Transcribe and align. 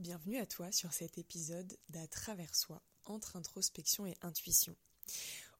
Bienvenue 0.00 0.38
à 0.38 0.46
toi 0.46 0.72
sur 0.72 0.94
cet 0.94 1.18
épisode 1.18 1.76
d'À 1.90 2.06
travers 2.06 2.54
soi, 2.54 2.80
entre 3.04 3.36
introspection 3.36 4.06
et 4.06 4.16
intuition. 4.22 4.74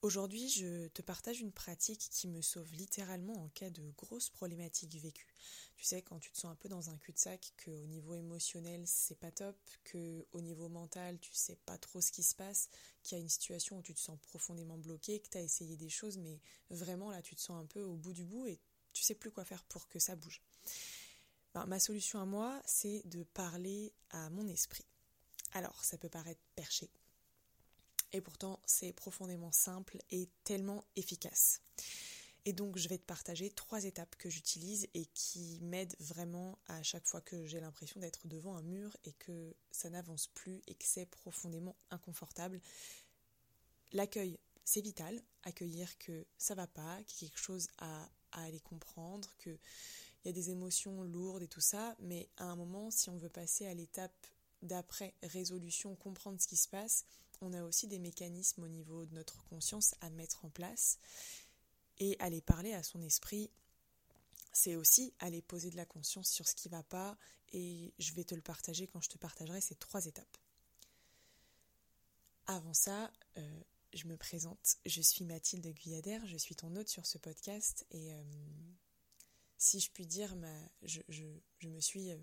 Aujourd'hui, 0.00 0.48
je 0.48 0.88
te 0.88 1.02
partage 1.02 1.42
une 1.42 1.52
pratique 1.52 2.08
qui 2.10 2.26
me 2.26 2.40
sauve 2.40 2.72
littéralement 2.72 3.34
en 3.34 3.50
cas 3.50 3.68
de 3.68 3.82
grosses 3.98 4.30
problématiques 4.30 4.96
vécues. 4.96 5.34
Tu 5.76 5.84
sais, 5.84 6.00
quand 6.00 6.18
tu 6.18 6.30
te 6.30 6.38
sens 6.38 6.50
un 6.50 6.54
peu 6.54 6.70
dans 6.70 6.88
un 6.88 6.96
cul-de-sac, 6.96 7.52
qu'au 7.62 7.84
niveau 7.84 8.14
émotionnel, 8.14 8.82
c'est 8.86 9.18
pas 9.18 9.30
top, 9.30 9.58
qu'au 9.92 10.40
niveau 10.40 10.70
mental, 10.70 11.18
tu 11.20 11.34
sais 11.34 11.58
pas 11.66 11.76
trop 11.76 12.00
ce 12.00 12.10
qui 12.10 12.22
se 12.22 12.34
passe, 12.34 12.70
qu'il 13.02 13.18
y 13.18 13.20
a 13.20 13.22
une 13.22 13.28
situation 13.28 13.76
où 13.76 13.82
tu 13.82 13.92
te 13.92 14.00
sens 14.00 14.18
profondément 14.22 14.78
bloqué, 14.78 15.20
que 15.20 15.28
tu 15.28 15.36
as 15.36 15.42
essayé 15.42 15.76
des 15.76 15.90
choses, 15.90 16.16
mais 16.16 16.40
vraiment 16.70 17.10
là, 17.10 17.20
tu 17.20 17.36
te 17.36 17.42
sens 17.42 17.62
un 17.62 17.66
peu 17.66 17.82
au 17.82 17.96
bout 17.96 18.14
du 18.14 18.24
bout 18.24 18.46
et 18.46 18.58
tu 18.94 19.02
sais 19.02 19.14
plus 19.14 19.30
quoi 19.30 19.44
faire 19.44 19.64
pour 19.64 19.86
que 19.86 19.98
ça 19.98 20.16
bouge. 20.16 20.40
Ma 21.54 21.80
solution 21.80 22.20
à 22.20 22.24
moi, 22.24 22.60
c'est 22.64 23.02
de 23.06 23.24
parler 23.24 23.92
à 24.10 24.30
mon 24.30 24.46
esprit. 24.46 24.84
Alors, 25.52 25.84
ça 25.84 25.98
peut 25.98 26.08
paraître 26.08 26.40
perché. 26.54 26.90
Et 28.12 28.20
pourtant, 28.20 28.60
c'est 28.66 28.92
profondément 28.92 29.52
simple 29.52 29.98
et 30.10 30.28
tellement 30.44 30.84
efficace. 30.96 31.60
Et 32.44 32.52
donc, 32.52 32.78
je 32.78 32.88
vais 32.88 32.98
te 32.98 33.04
partager 33.04 33.50
trois 33.50 33.84
étapes 33.84 34.16
que 34.16 34.30
j'utilise 34.30 34.88
et 34.94 35.06
qui 35.06 35.58
m'aident 35.60 35.96
vraiment 36.00 36.58
à 36.68 36.82
chaque 36.82 37.06
fois 37.06 37.20
que 37.20 37.44
j'ai 37.44 37.60
l'impression 37.60 38.00
d'être 38.00 38.26
devant 38.26 38.56
un 38.56 38.62
mur 38.62 38.96
et 39.04 39.12
que 39.12 39.54
ça 39.70 39.90
n'avance 39.90 40.28
plus 40.28 40.62
et 40.66 40.74
que 40.74 40.84
c'est 40.86 41.06
profondément 41.06 41.76
inconfortable. 41.90 42.60
L'accueil, 43.92 44.38
c'est 44.64 44.80
vital. 44.80 45.20
Accueillir 45.42 45.98
que 45.98 46.24
ça 46.38 46.54
va 46.54 46.66
pas, 46.66 47.02
qu'il 47.04 47.26
y 47.26 47.30
a 47.30 47.30
quelque 47.30 47.42
chose 47.42 47.68
à 47.78 48.08
aller 48.32 48.60
comprendre, 48.60 49.28
que 49.38 49.58
il 50.24 50.28
y 50.28 50.30
a 50.30 50.32
des 50.32 50.50
émotions 50.50 51.02
lourdes 51.02 51.42
et 51.42 51.48
tout 51.48 51.60
ça, 51.60 51.96
mais 52.00 52.28
à 52.36 52.44
un 52.44 52.56
moment, 52.56 52.90
si 52.90 53.08
on 53.10 53.18
veut 53.18 53.28
passer 53.28 53.66
à 53.66 53.74
l'étape 53.74 54.26
d'après 54.62 55.14
résolution, 55.22 55.96
comprendre 55.96 56.40
ce 56.40 56.46
qui 56.46 56.56
se 56.56 56.68
passe, 56.68 57.04
on 57.40 57.52
a 57.54 57.62
aussi 57.62 57.86
des 57.86 57.98
mécanismes 57.98 58.62
au 58.62 58.68
niveau 58.68 59.06
de 59.06 59.14
notre 59.14 59.42
conscience 59.44 59.94
à 60.00 60.10
mettre 60.10 60.44
en 60.44 60.50
place 60.50 60.98
et 61.98 62.16
aller 62.18 62.42
parler 62.42 62.74
à 62.74 62.82
son 62.82 63.00
esprit. 63.00 63.50
C'est 64.52 64.74
aussi 64.74 65.14
aller 65.20 65.40
poser 65.40 65.70
de 65.70 65.76
la 65.76 65.86
conscience 65.86 66.30
sur 66.30 66.46
ce 66.46 66.54
qui 66.54 66.68
ne 66.68 66.76
va 66.76 66.82
pas 66.82 67.16
et 67.52 67.94
je 67.98 68.12
vais 68.12 68.24
te 68.24 68.34
le 68.34 68.42
partager 68.42 68.86
quand 68.86 69.00
je 69.00 69.08
te 69.08 69.18
partagerai 69.18 69.60
ces 69.60 69.74
trois 69.74 70.04
étapes. 70.06 70.36
Avant 72.46 72.74
ça, 72.74 73.10
euh, 73.38 73.60
je 73.92 74.06
me 74.06 74.16
présente. 74.16 74.76
Je 74.84 75.00
suis 75.00 75.24
Mathilde 75.24 75.66
Guyadère, 75.72 76.26
je 76.26 76.36
suis 76.36 76.56
ton 76.56 76.74
hôte 76.76 76.88
sur 76.88 77.06
ce 77.06 77.16
podcast 77.16 77.86
et 77.90 78.12
euh, 78.12 78.22
si 79.60 79.78
je 79.78 79.90
puis 79.90 80.06
dire, 80.06 80.34
je, 80.82 81.68
me 81.68 81.80
suis 81.80 82.10
euh, 82.10 82.16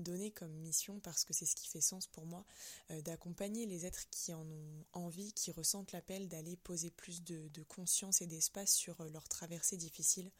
donné 0.00 0.32
comme 0.32 0.52
mission, 0.52 0.98
parce 0.98 1.24
que 1.24 1.32
c'est 1.32 1.46
ce 1.46 1.54
qui 1.54 1.68
fait 1.68 1.80
sens 1.80 2.08
pour 2.08 2.26
moi, 2.26 2.44
euh, 2.90 3.00
d'accompagner 3.02 3.64
les 3.64 3.86
êtres 3.86 4.10
qui 4.10 4.34
en 4.34 4.44
ont 4.44 4.84
envie, 4.92 5.32
qui 5.32 5.52
ressentent 5.52 5.92
l'appel 5.92 6.28
d'aller 6.28 6.56
poser 6.56 6.90
plus 6.90 7.22
de, 7.22 7.62
conscience 7.68 8.22
et 8.22 8.26
d'espace 8.26 8.74
sur 8.74 9.00
euh, 9.00 9.08
leur 9.10 9.28
traversée 9.28 9.76
difficile, 9.76 10.30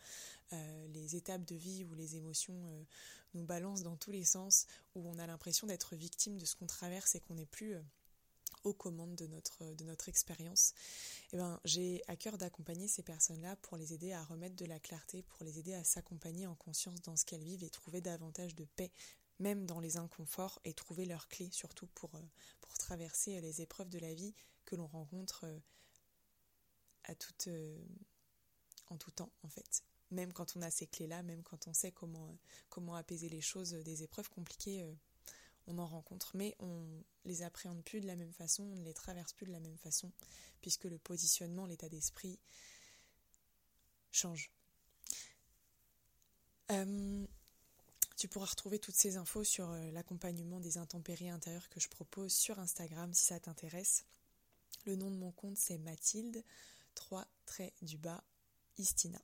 les 0.93 1.15
étapes 1.15 1.45
de 1.45 1.55
vie 1.55 1.85
où 1.85 1.95
les 1.95 2.17
émotions 2.17 2.85
nous 3.35 3.45
balancent 3.45 3.85
dans 3.85 3.97
tous 3.97 4.11
les 4.11 4.25
sens, 4.25 4.67
où 4.97 5.09
on 5.09 5.17
a 5.21 5.27
l'impression 5.29 5.69
d'être 5.69 5.95
victime 5.95 6.39
de 6.39 6.45
ce 6.45 6.57
qu'on 6.57 6.67
traverse 6.67 7.15
et 7.15 7.21
qu'on 7.21 7.35
n'est 7.35 7.47
plus 7.47 7.77
aux 8.65 8.75
commandes 8.75 9.15
de 9.15 9.27
notre, 9.27 9.65
de 9.75 9.85
notre 9.85 10.09
expérience. 10.09 10.75
Eh 11.33 11.37
ben, 11.37 11.61
j'ai 11.65 12.03
à 12.09 12.17
cœur 12.17 12.39
d'accompagner 12.39 12.89
ces 12.89 13.03
personnes-là 13.03 13.57
pour 13.57 13.77
les 13.77 13.93
aider 13.93 14.13
à 14.13 14.23
remettre 14.25 14.57
de 14.57 14.67
la 14.67 14.79
clarté, 14.81 15.23
pour 15.23 15.45
les 15.45 15.59
aider 15.59 15.75
à 15.75 15.85
s'accompagner 15.85 16.47
en 16.47 16.55
conscience 16.55 17.01
dans 17.03 17.17
ce 17.17 17.25
qu'elles 17.25 17.45
vivent 17.45 17.65
et 17.65 17.71
trouver 17.71 18.01
davantage 18.01 18.55
de 18.55 18.65
paix, 18.77 18.93
même 19.39 19.67
dans 19.67 19.81
les 19.81 19.97
inconforts, 19.97 20.61
et 20.65 20.75
trouver 20.75 21.07
leurs 21.07 21.29
clés 21.29 21.51
surtout 21.51 21.87
pour, 21.95 22.15
euh, 22.15 22.23
pour 22.61 22.77
traverser 22.79 23.41
les 23.41 23.63
épreuves 23.63 23.89
de 23.89 23.99
la 23.99 24.15
vie 24.15 24.35
que 24.65 24.77
l'on 24.77 24.87
rencontre 24.87 25.45
euh, 25.45 25.59
à 27.05 27.15
toute, 27.15 27.49
euh, 27.49 27.79
en 28.89 28.97
tout 28.97 29.11
temps 29.11 29.33
en 29.43 29.49
fait. 29.49 29.83
Même 30.11 30.33
quand 30.33 30.57
on 30.57 30.63
a 30.63 30.71
ces 30.71 30.87
clés-là, 30.89 31.23
même 31.23 31.43
quand 31.45 31.69
on 31.69 31.73
sait 31.73 31.93
comment, 31.93 32.37
comment 32.69 32.97
apaiser 32.97 33.29
les 33.29 33.41
choses, 33.41 33.73
des 33.73 34.03
épreuves 34.03 34.29
compliquées 34.29 34.85
on 35.71 35.79
en 35.79 35.87
rencontre, 35.87 36.33
mais 36.35 36.55
on 36.59 36.85
les 37.25 37.43
appréhende 37.43 37.83
plus 37.85 38.01
de 38.01 38.07
la 38.07 38.17
même 38.17 38.33
façon, 38.33 38.65
on 38.65 38.77
ne 38.77 38.85
les 38.85 38.95
traverse 38.95 39.33
plus 39.33 39.47
de 39.47 39.53
la 39.53 39.61
même 39.61 39.79
façon, 39.79 40.13
puisque 40.61 40.85
le 40.85 40.99
positionnement, 40.99 41.67
l'état 41.67 41.89
d'esprit 41.89 42.39
change. 44.11 44.51
Euh, 46.71 47.27
tu 48.17 48.29
pourras 48.29 48.47
retrouver 48.47 48.79
toutes 48.79 48.95
ces 48.95 49.17
infos 49.17 49.45
sur 49.45 49.71
euh, 49.71 49.91
l'accompagnement 49.93 50.61
des 50.61 50.79
intempéries 50.79 51.31
intérieures 51.31 51.69
que 51.69 51.81
je 51.81 51.89
propose 51.89 52.33
sur 52.33 52.59
Instagram 52.59 53.13
si 53.15 53.25
ça 53.25 53.41
t'intéresse. 53.41 54.05
Le 54.85 54.97
nom 54.97 55.11
de 55.11 55.17
mon 55.17 55.33
compte 55.33 55.57
c'est 55.57 55.79
Mathilde, 55.79 56.45
3 56.95 57.27
traits 57.47 57.73
du 57.83 57.99
bas, 57.99 58.23
Istina. 58.79 59.21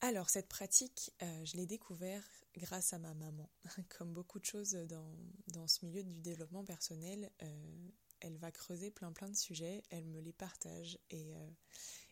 Alors 0.00 0.30
cette 0.30 0.48
pratique, 0.48 1.12
euh, 1.22 1.44
je 1.44 1.56
l'ai 1.56 1.66
découvert 1.66 2.22
grâce 2.56 2.92
à 2.92 2.98
ma 2.98 3.14
maman. 3.14 3.50
Comme 3.98 4.12
beaucoup 4.12 4.38
de 4.38 4.44
choses 4.44 4.74
dans, 4.88 5.66
ce 5.66 5.84
milieu 5.84 6.02
du 6.02 6.20
développement 6.20 6.64
personnel, 6.64 7.30
euh, 7.42 7.90
elle 8.20 8.36
va 8.36 8.50
creuser 8.50 8.90
plein 8.90 9.12
plein 9.12 9.28
de 9.28 9.36
sujets, 9.36 9.82
elle 9.90 10.06
me 10.06 10.20
les 10.20 10.32
partage 10.32 10.98
et, 11.10 11.34
euh, 11.34 11.50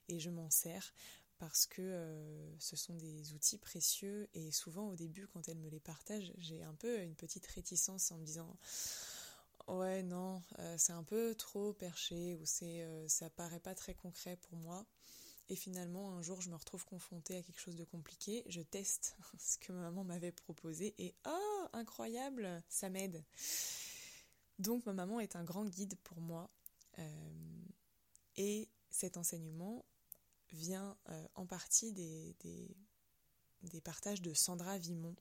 et 0.08 0.18
je 0.18 0.30
m'en 0.30 0.50
sers 0.50 0.92
parce 1.38 1.66
que 1.66 1.82
euh, 1.82 2.58
ce 2.58 2.76
sont 2.76 2.94
des 2.94 3.34
outils 3.34 3.58
précieux 3.58 4.28
et 4.34 4.52
souvent 4.52 4.88
au 4.88 4.94
début 4.94 5.26
quand 5.26 5.48
elle 5.48 5.58
me 5.58 5.68
les 5.68 5.80
partage, 5.80 6.32
j'ai 6.38 6.62
un 6.62 6.74
peu 6.74 7.00
une 7.00 7.16
petite 7.16 7.46
réticence 7.46 8.12
en 8.12 8.18
me 8.18 8.24
disant 8.24 8.56
ouais 9.68 10.02
non, 10.02 10.42
c'est 10.76 10.92
un 10.92 11.02
peu 11.04 11.34
trop 11.34 11.72
perché 11.72 12.34
ou 12.34 12.44
c'est 12.44 12.86
ça 13.08 13.30
paraît 13.30 13.60
pas 13.60 13.74
très 13.74 13.94
concret 13.94 14.36
pour 14.36 14.58
moi. 14.58 14.84
Et 15.48 15.56
finalement, 15.56 16.12
un 16.12 16.22
jour, 16.22 16.40
je 16.40 16.50
me 16.50 16.56
retrouve 16.56 16.84
confrontée 16.84 17.36
à 17.36 17.42
quelque 17.42 17.60
chose 17.60 17.76
de 17.76 17.84
compliqué. 17.84 18.42
Je 18.46 18.60
teste 18.60 19.16
ce 19.38 19.58
que 19.58 19.72
ma 19.72 19.80
maman 19.80 20.04
m'avait 20.04 20.32
proposé 20.32 20.94
et 20.98 21.14
oh, 21.26 21.66
incroyable, 21.72 22.62
ça 22.68 22.88
m'aide. 22.88 23.24
Donc, 24.58 24.86
ma 24.86 24.92
maman 24.92 25.20
est 25.20 25.36
un 25.36 25.44
grand 25.44 25.64
guide 25.64 25.96
pour 26.04 26.20
moi. 26.20 26.50
Euh, 26.98 27.64
et 28.36 28.68
cet 28.90 29.16
enseignement 29.16 29.84
vient 30.52 30.96
euh, 31.08 31.28
en 31.34 31.46
partie 31.46 31.92
des, 31.92 32.36
des, 33.62 33.80
partages 33.80 34.22
de 34.22 34.34
Sandra 34.34 34.78
Vimon. 34.78 35.16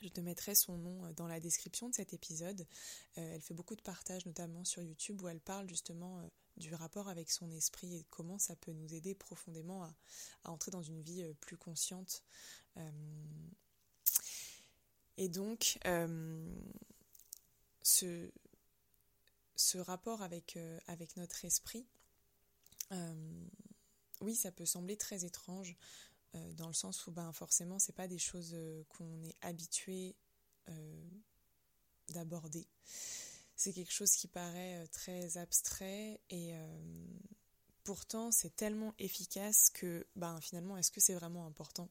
Je 0.00 0.08
te 0.08 0.20
mettrai 0.20 0.54
son 0.54 0.78
nom 0.78 1.04
euh, 1.04 1.12
dans 1.12 1.26
la 1.26 1.40
description 1.40 1.88
de 1.88 1.94
cet 1.94 2.12
épisode. 2.12 2.66
elle 3.16 3.42
fait 3.42 3.54
beaucoup 3.54 3.76
de 3.76 3.82
partages, 3.82 4.26
notamment 4.26 4.64
sur 4.64 4.82
YouTube, 4.82 5.20
où 5.22 5.28
elle 5.28 5.40
parle 5.40 5.68
justement 5.68 6.28
du 6.58 6.74
rapport 6.74 7.08
avec 7.08 7.30
son 7.30 7.50
esprit 7.52 7.94
et 7.94 8.06
comment 8.10 8.38
ça 8.38 8.56
peut 8.56 8.72
nous 8.72 8.92
aider 8.92 9.14
profondément 9.14 9.84
à, 9.84 9.94
entrer 10.44 10.70
dans 10.70 10.82
une 10.82 11.00
vie 11.00 11.22
euh, 11.22 11.32
plus 11.40 11.56
consciente. 11.56 12.22
Euh, 12.76 12.90
et 15.16 15.28
donc, 15.28 15.78
euh, 15.86 16.46
ce, 17.82 18.30
rapport 19.78 20.22
avec 20.22 20.58
notre 21.16 21.44
esprit, 21.44 21.86
oui, 24.20 24.34
ça 24.34 24.52
peut 24.52 24.66
sembler 24.66 24.96
très 24.96 25.24
étrange, 25.24 25.76
dans 26.56 26.68
le 26.68 26.74
sens 26.74 27.06
où 27.06 27.12
ben, 27.12 27.32
forcément, 27.32 27.78
c'est 27.78 27.94
pas 27.94 28.08
des 28.08 28.18
choses 28.18 28.56
qu'on 28.88 29.22
est 29.22 29.36
habitué 29.42 30.14
d'aborder 32.10 32.66
c'est 33.58 33.72
quelque 33.72 33.92
chose 33.92 34.12
qui 34.12 34.28
paraît 34.28 34.76
euh, 34.76 34.86
très 34.86 35.36
abstrait 35.36 36.20
et 36.30 36.54
euh, 36.54 36.78
pourtant 37.82 38.30
c'est 38.30 38.54
tellement 38.54 38.94
efficace 38.98 39.68
que 39.68 40.06
ben, 40.14 40.40
finalement 40.40 40.78
est-ce 40.78 40.92
que 40.92 41.00
c'est 41.00 41.14
vraiment 41.14 41.44
important 41.44 41.90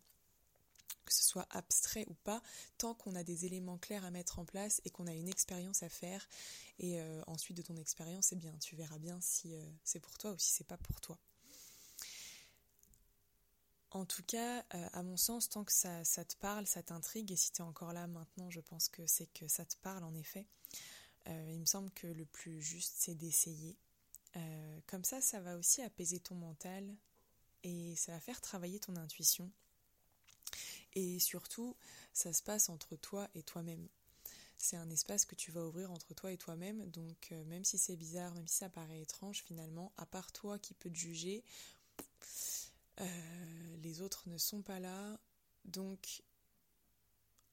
que 1.06 1.14
ce 1.14 1.24
soit 1.24 1.48
abstrait 1.52 2.06
ou 2.10 2.16
pas, 2.16 2.42
tant 2.78 2.94
qu'on 2.94 3.16
a 3.16 3.24
des 3.24 3.46
éléments 3.46 3.78
clairs 3.78 4.04
à 4.04 4.12
mettre 4.12 4.40
en 4.40 4.46
place 4.46 4.82
et 4.84 4.90
qu'on 4.90 5.08
a 5.08 5.14
une 5.14 5.30
expérience 5.30 5.82
à 5.82 5.88
faire. 5.88 6.28
Et 6.80 7.00
euh, 7.00 7.22
ensuite 7.28 7.56
de 7.56 7.62
ton 7.62 7.78
expérience, 7.78 8.34
eh 8.34 8.36
bien, 8.36 8.54
tu 8.60 8.76
verras 8.76 8.98
bien 8.98 9.18
si 9.22 9.56
c'est 9.86 10.02
pour 10.02 10.18
toi 10.18 10.34
ou 10.34 10.38
si 10.38 10.52
c'est 10.52 10.68
pas 10.68 10.76
pour 10.76 11.00
toi. 11.00 11.18
En 13.92 14.06
tout 14.06 14.24
cas, 14.24 14.66
à 14.70 15.02
mon 15.02 15.16
sens, 15.16 15.50
tant 15.50 15.64
que 15.64 15.72
ça, 15.72 16.04
te 16.04 16.36
parle, 16.38 16.68
ça 16.68 16.84
t'intrigue, 16.84 17.32
et 17.32 17.38
si 17.38 17.52
tu 17.52 17.62
es 17.62 17.66
encore 17.66 17.94
là 17.94 18.06
maintenant, 18.08 18.50
je 18.50 18.60
pense 18.60 18.90
que 18.90 19.06
c'est 19.08 19.28
que 19.34 19.48
ça 19.48 19.66
te 19.66 19.78
parle 19.78 20.04
en 20.04 20.14
effet. 20.14 20.46
Euh, 21.28 21.52
il 21.52 21.60
me 21.60 21.66
semble 21.66 21.92
que 21.92 22.08
le 22.08 22.26
plus 22.26 22.62
juste, 22.62 22.96
c'est 22.98 23.16
d'essayer. 23.16 23.76
Euh, 24.36 24.80
comme 24.88 25.04
ça, 25.04 25.22
ça 25.22 25.40
va 25.40 25.58
aussi 25.58 25.82
apaiser 25.82 26.20
ton 26.20 26.36
mental 26.36 26.96
et 27.64 27.96
ça 27.96 28.12
va 28.14 28.20
faire 28.20 28.42
travailler 28.42 28.80
ton 28.80 28.96
intuition. 28.96 29.52
Et 30.94 31.20
surtout, 31.20 31.76
ça 32.14 32.34
se 32.34 32.44
passe 32.44 32.70
entre 32.70 32.96
toi 32.96 33.30
et 33.36 33.44
toi-même. 33.44 33.88
C'est 34.58 34.78
un 34.78 34.90
espace 34.90 35.26
que 35.26 35.36
tu 35.36 35.52
vas 35.52 35.64
ouvrir 35.66 35.92
entre 35.92 36.14
toi 36.14 36.32
et 36.32 36.38
toi-même. 36.38 36.90
Donc, 36.90 37.30
euh, 37.32 37.44
même 37.46 37.64
si 37.64 37.78
c'est 37.78 37.96
bizarre, 37.96 38.34
même 38.34 38.48
si 38.48 38.58
ça 38.58 38.70
paraît 38.70 39.02
étrange, 39.02 39.44
finalement, 39.44 39.92
à 39.98 40.06
part 40.06 40.32
toi 40.32 40.58
qui 40.58 40.74
peux 40.74 40.90
te 40.90 40.98
juger, 40.98 41.44
les 43.00 44.02
autres 44.02 44.28
ne 44.28 44.38
sont 44.38 44.62
pas 44.62 44.80
là. 44.80 45.20
Donc, 45.66 46.24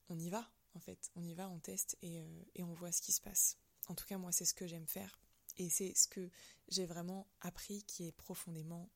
on 0.09 0.19
y 0.19 0.31
va 0.31 0.51
en 0.75 0.81
fait. 0.81 1.11
On 1.17 1.25
y 1.25 1.35
va, 1.35 1.49
on 1.49 1.59
teste 1.59 1.97
et, 2.03 2.23
et 2.55 2.63
on 2.63 2.73
voit 2.73 2.93
ce 2.93 3.03
qui 3.03 3.13
se 3.13 3.21
passe. 3.21 3.59
En 3.89 3.95
tout 3.95 4.07
cas, 4.07 4.19
moi, 4.19 4.33
c'est 4.33 4.45
ce 4.45 4.55
que 4.55 4.67
j'aime 4.67 4.87
faire. 4.87 5.19
Et 5.57 5.71
c'est 5.71 5.95
ce 5.95 6.09
que 6.09 6.31
j'ai 6.69 6.87
vraiment 6.87 7.29
appris 7.41 7.83
qui 7.85 8.07
est 8.07 8.13
profondément 8.13 8.91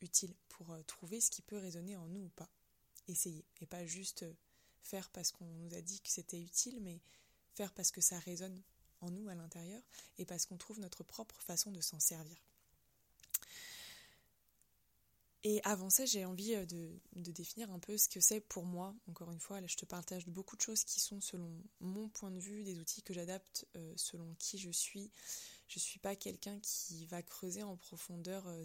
utile 0.00 0.34
pour 0.48 0.76
trouver 0.86 1.20
ce 1.20 1.30
qui 1.30 1.42
peut 1.42 1.58
résonner 1.58 1.96
en 1.96 2.06
nous 2.06 2.24
ou 2.24 2.28
pas. 2.30 2.50
Essayer. 3.08 3.44
Et 3.60 3.66
pas 3.66 3.84
juste 3.84 4.24
faire 4.82 5.10
parce 5.10 5.32
qu'on 5.32 5.46
nous 5.46 5.74
a 5.74 5.80
dit 5.80 6.00
que 6.00 6.10
c'était 6.10 6.40
utile, 6.40 6.80
mais 6.80 7.00
faire 7.54 7.72
parce 7.72 7.90
que 7.90 8.00
ça 8.00 8.18
résonne 8.20 8.62
en 9.00 9.10
nous 9.10 9.28
à 9.28 9.34
l'intérieur 9.34 9.82
et 10.18 10.24
parce 10.24 10.46
qu'on 10.46 10.56
trouve 10.56 10.80
notre 10.80 11.02
propre 11.02 11.40
façon 11.40 11.72
de 11.72 11.80
s'en 11.80 11.98
servir. 11.98 12.36
Et 15.44 15.60
avant 15.64 15.90
ça, 15.90 16.04
j'ai 16.04 16.24
envie 16.24 16.54
euh, 16.54 16.64
de, 16.66 17.32
définir 17.32 17.70
un 17.72 17.80
peu 17.80 17.98
ce 17.98 18.08
que 18.08 18.20
c'est 18.20 18.40
pour 18.40 18.64
moi. 18.64 18.94
Encore 19.08 19.32
une 19.32 19.40
fois, 19.40 19.60
là, 19.60 19.66
je 19.66 19.76
te 19.76 19.84
partage 19.84 20.26
beaucoup 20.28 20.56
de 20.56 20.60
choses 20.60 20.84
qui 20.84 21.00
sont 21.00 21.20
selon 21.20 21.50
mon 21.80 22.08
point 22.08 22.30
de 22.30 22.38
vue, 22.38 22.62
des 22.62 22.78
outils 22.78 23.02
que 23.02 23.12
j'adapte 23.12 23.66
euh, 23.76 23.92
selon 23.96 24.34
qui 24.38 24.58
je 24.58 24.70
suis. 24.70 25.10
Je 25.66 25.78
ne 25.78 25.82
suis 25.82 25.98
pas 25.98 26.14
quelqu'un 26.14 26.60
qui 26.60 27.06
va 27.06 27.22
creuser 27.22 27.62
en 27.62 27.76
profondeur 27.76 28.46
euh, 28.46 28.64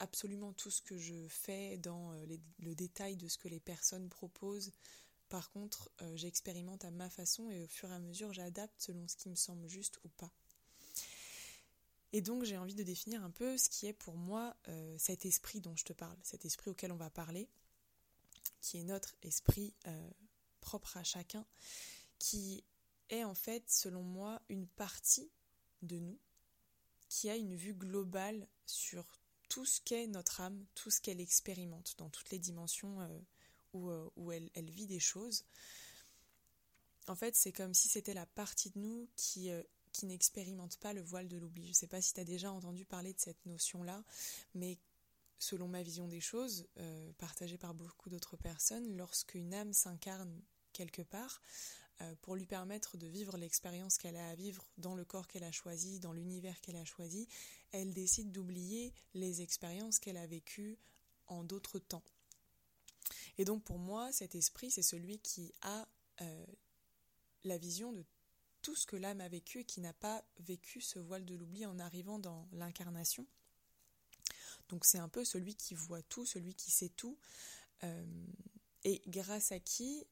absolument 0.00 0.52
tout 0.52 0.70
ce 0.70 0.82
que 0.82 0.98
je 0.98 1.28
fais 1.28 1.78
dans 1.78 2.12
le 2.58 2.74
détail 2.74 3.16
de 3.16 3.28
ce 3.28 3.38
que 3.38 3.48
les 3.48 3.60
personnes 3.60 4.08
proposent. 4.08 4.72
Par 5.28 5.50
contre, 5.50 5.90
j'expérimente 6.14 6.84
à 6.84 6.90
ma 6.90 7.10
façon 7.10 7.50
et 7.50 7.62
au 7.62 7.68
fur 7.68 7.90
et 7.90 7.94
à 7.94 7.98
mesure, 7.98 8.32
j'adapte 8.32 8.80
selon 8.80 9.06
ce 9.06 9.14
qui 9.14 9.28
me 9.28 9.34
semble 9.34 9.68
juste 9.68 9.98
ou 10.04 10.08
pas. 10.08 10.32
Et 12.12 12.22
donc 12.22 12.44
j'ai 12.44 12.56
envie 12.56 12.74
de 12.74 12.82
définir 12.82 13.22
un 13.22 13.30
peu 13.30 13.58
ce 13.58 13.68
qui 13.68 13.86
est 13.86 13.92
pour 13.92 14.16
moi 14.16 14.56
euh, 14.68 14.96
cet 14.98 15.26
esprit 15.26 15.60
dont 15.60 15.76
je 15.76 15.84
te 15.84 15.92
parle, 15.92 16.16
cet 16.22 16.44
esprit 16.44 16.70
auquel 16.70 16.90
on 16.90 16.96
va 16.96 17.10
parler, 17.10 17.48
qui 18.60 18.78
est 18.78 18.84
notre 18.84 19.14
esprit 19.22 19.74
euh, 19.86 20.10
propre 20.60 20.96
à 20.96 21.04
chacun, 21.04 21.44
qui 22.18 22.64
est 23.10 23.24
en 23.24 23.34
fait, 23.34 23.68
selon 23.70 24.02
moi, 24.02 24.40
une 24.48 24.66
partie 24.66 25.30
de 25.82 25.98
nous 25.98 26.18
qui 27.08 27.30
a 27.30 27.36
une 27.36 27.54
vue 27.54 27.74
globale 27.74 28.46
sur 28.66 29.18
tout 29.48 29.64
ce 29.64 29.80
qu'est 29.80 30.06
notre 30.06 30.42
âme, 30.42 30.66
tout 30.74 30.90
ce 30.90 31.00
qu'elle 31.00 31.20
expérimente 31.20 31.94
dans 31.96 32.10
toutes 32.10 32.30
les 32.30 32.38
dimensions 32.38 33.00
euh, 33.00 33.18
où, 33.72 33.90
où 34.16 34.32
elle, 34.32 34.50
elle, 34.54 34.70
vit 34.70 34.86
des 34.86 35.00
choses. 35.00 35.44
En 37.06 37.16
fait, 37.16 37.34
c'est 37.34 37.52
comme 37.52 37.72
si 37.72 37.88
c'était 37.88 38.12
la 38.12 38.26
partie 38.26 38.70
de 38.70 38.78
nous 38.78 39.08
qui 39.16 39.50
qui 39.92 40.06
n'expérimentent 40.06 40.78
pas 40.78 40.92
le 40.92 41.02
voile 41.02 41.28
de 41.28 41.36
l'oubli. 41.36 41.64
Je 41.64 41.70
ne 41.70 41.74
sais 41.74 41.86
pas 41.86 42.00
si 42.00 42.14
tu 42.14 42.20
as 42.20 42.24
déjà 42.24 42.52
entendu 42.52 42.84
parler 42.84 43.12
de 43.12 43.20
cette 43.20 43.44
notion-là, 43.46 44.02
mais 44.54 44.78
selon 45.38 45.68
ma 45.68 45.82
vision 45.82 46.08
des 46.08 46.20
choses, 46.20 46.66
euh, 46.78 47.12
partagée 47.18 47.58
par 47.58 47.74
beaucoup 47.74 48.10
d'autres 48.10 48.36
personnes, 48.36 48.96
lorsqu'une 48.96 49.54
âme 49.54 49.72
s'incarne 49.72 50.40
quelque 50.72 51.02
part, 51.02 51.40
euh, 52.00 52.14
pour 52.22 52.36
lui 52.36 52.46
permettre 52.46 52.96
de 52.96 53.06
vivre 53.06 53.36
l'expérience 53.36 53.98
qu'elle 53.98 54.16
a 54.16 54.28
à 54.28 54.34
vivre 54.34 54.64
dans 54.78 54.94
le 54.94 55.04
corps 55.04 55.26
qu'elle 55.26 55.44
a 55.44 55.50
choisi, 55.50 55.98
dans 55.98 56.12
l'univers 56.12 56.60
qu'elle 56.60 56.76
a 56.76 56.84
choisi, 56.84 57.28
elle 57.72 57.92
décide 57.92 58.30
d'oublier 58.30 58.92
les 59.14 59.42
expériences 59.42 59.98
qu'elle 59.98 60.16
a 60.16 60.26
vécues 60.26 60.78
en 61.26 61.42
d'autres 61.42 61.80
temps. 61.80 62.04
Et 63.36 63.44
donc 63.44 63.64
pour 63.64 63.78
moi, 63.78 64.12
cet 64.12 64.34
esprit, 64.34 64.70
c'est 64.70 64.82
celui 64.82 65.18
qui 65.18 65.52
a 65.62 65.88
euh, 66.20 66.46
la 67.44 67.58
vision 67.58 67.92
de 67.92 68.04
tout 68.68 68.74
ce 68.74 68.84
que 68.84 68.96
l'âme 68.96 69.22
a 69.22 69.28
vécu 69.30 69.60
et 69.60 69.64
qui 69.64 69.80
n'a 69.80 69.94
pas 69.94 70.22
vécu 70.40 70.82
ce 70.82 70.98
voile 70.98 71.24
de 71.24 71.34
l'oubli 71.34 71.64
en 71.64 71.78
arrivant 71.78 72.18
dans 72.18 72.46
l'incarnation. 72.52 73.26
Donc 74.68 74.84
c'est 74.84 74.98
un 74.98 75.08
peu 75.08 75.24
celui 75.24 75.54
qui 75.54 75.74
voit 75.74 76.02
tout, 76.02 76.26
celui 76.26 76.54
qui 76.54 76.70
sait 76.70 76.90
tout, 76.90 77.16
euh, 77.82 78.26
et 78.84 79.00
grâce 79.06 79.52
à 79.52 79.58
qui 79.58 80.06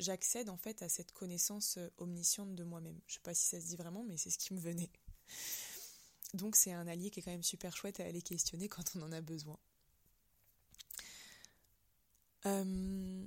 j'accède 0.00 0.48
en 0.48 0.56
fait 0.56 0.82
à 0.82 0.88
cette 0.88 1.12
connaissance 1.12 1.76
euh, 1.76 1.88
omnisciente 1.98 2.56
de 2.56 2.64
moi-même. 2.64 2.98
Je 3.06 3.14
sais 3.14 3.20
pas 3.20 3.32
si 3.32 3.46
ça 3.46 3.60
se 3.60 3.66
dit 3.66 3.76
vraiment, 3.76 4.02
mais 4.02 4.16
c'est 4.16 4.30
ce 4.30 4.38
qui 4.38 4.54
me 4.54 4.58
venait. 4.58 4.90
Donc 6.32 6.56
c'est 6.56 6.72
un 6.72 6.88
allié 6.88 7.10
qui 7.10 7.20
est 7.20 7.22
quand 7.22 7.30
même 7.30 7.44
super 7.44 7.76
chouette 7.76 8.00
à 8.00 8.06
aller 8.06 8.22
questionner 8.22 8.68
quand 8.68 8.96
on 8.96 9.02
en 9.02 9.12
a 9.12 9.20
besoin. 9.20 9.56
Euh, 12.46 13.24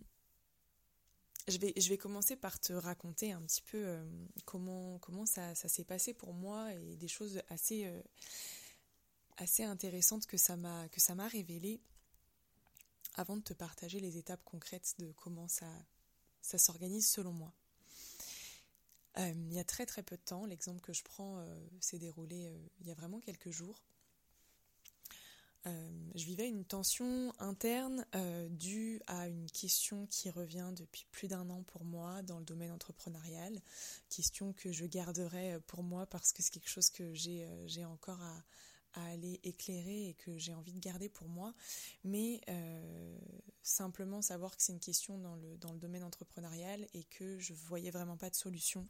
je 1.48 1.90
vais, 1.90 1.98
commencer 1.98 2.36
par 2.36 2.60
te 2.60 2.74
raconter 2.74 3.32
un 3.32 3.42
petit 3.42 3.62
peu 3.62 3.78
euh, 3.78 4.04
comment, 4.46 5.26
ça, 5.26 5.56
s'est 5.56 5.86
passé 5.86 6.14
pour 6.14 6.34
moi 6.34 6.74
et 6.74 6.98
des 6.98 7.08
choses 7.08 7.42
assez, 7.50 7.86
euh, 7.86 8.02
intéressantes 9.60 10.26
que 10.26 10.38
ça 10.38 10.58
m'a 10.58 10.90
que 10.90 11.00
avant 13.16 13.38
de 13.38 13.42
te 13.42 13.54
partager 13.54 14.00
les 14.00 14.18
étapes 14.18 14.44
concrètes 14.44 14.94
de 15.00 15.12
comment 15.14 15.48
ça, 15.48 15.72
ça 16.42 16.58
s'organise 16.58 17.08
selon 17.08 17.32
moi. 17.32 17.54
Euh, 19.18 19.34
il 19.50 19.54
y 19.54 19.60
a 19.60 19.64
très 19.64 19.86
très 19.86 20.04
peu 20.04 20.18
de 20.18 20.22
temps, 20.22 20.46
l'exemple 20.46 20.82
que 20.82 20.94
je 20.94 21.04
prends 21.04 21.44
s'est 21.80 21.98
déroulé 21.98 22.54
il 22.82 22.88
y 22.88 22.92
a 22.92 22.94
vraiment 22.94 23.20
quelques 23.20 23.52
jours. 23.52 23.82
Euh, 25.68 25.90
je 26.16 26.26
vivais 26.26 26.48
une 26.48 26.66
tension 26.66 27.34
interne 27.40 28.06
euh, 28.16 28.48
due 28.50 29.02
à 29.08 29.28
une 29.28 29.50
question 29.52 30.08
qui 30.08 30.30
revient 30.30 30.72
depuis 30.76 31.06
plus 31.12 31.28
d'un 31.28 31.50
an 31.50 31.64
pour 31.64 31.84
moi 31.84 32.22
dans 32.22 32.40
le 32.40 32.46
domaine 32.46 32.72
entrepreneurial, 32.72 33.60
question 34.10 34.54
que 34.54 34.72
je 34.72 34.86
garderai 34.86 35.60
pour 35.68 35.84
moi 35.84 36.06
parce 36.06 36.32
que 36.32 36.42
c'est 36.42 36.52
quelque 36.52 36.70
chose 36.70 36.90
que 36.90 37.14
j'ai 37.14 37.46
euh, 37.46 37.88
encore 37.88 38.22
à, 38.22 38.44
aller 39.12 39.40
éclairer 39.44 40.10
et 40.10 40.14
que 40.16 40.40
j'ai 40.40 40.56
envie 40.56 40.74
de 40.74 40.80
garder 40.80 41.08
pour 41.08 41.30
moi, 41.30 41.54
mais 42.04 42.42
simplement 43.62 44.24
savoir 44.24 44.58
que 44.58 44.64
c'est 44.64 44.72
une 44.72 44.80
question 44.80 45.20
dans 45.20 45.36
le, 45.36 45.56
dans 45.58 45.72
le 45.72 45.78
domaine 45.78 46.04
entrepreneurial 46.04 46.88
et 46.96 47.04
que 47.04 47.38
je 47.38 47.54
voyais 47.54 47.92
vraiment 47.92 48.18
pas 48.18 48.32
de 48.32 48.36
solution. 48.36 48.88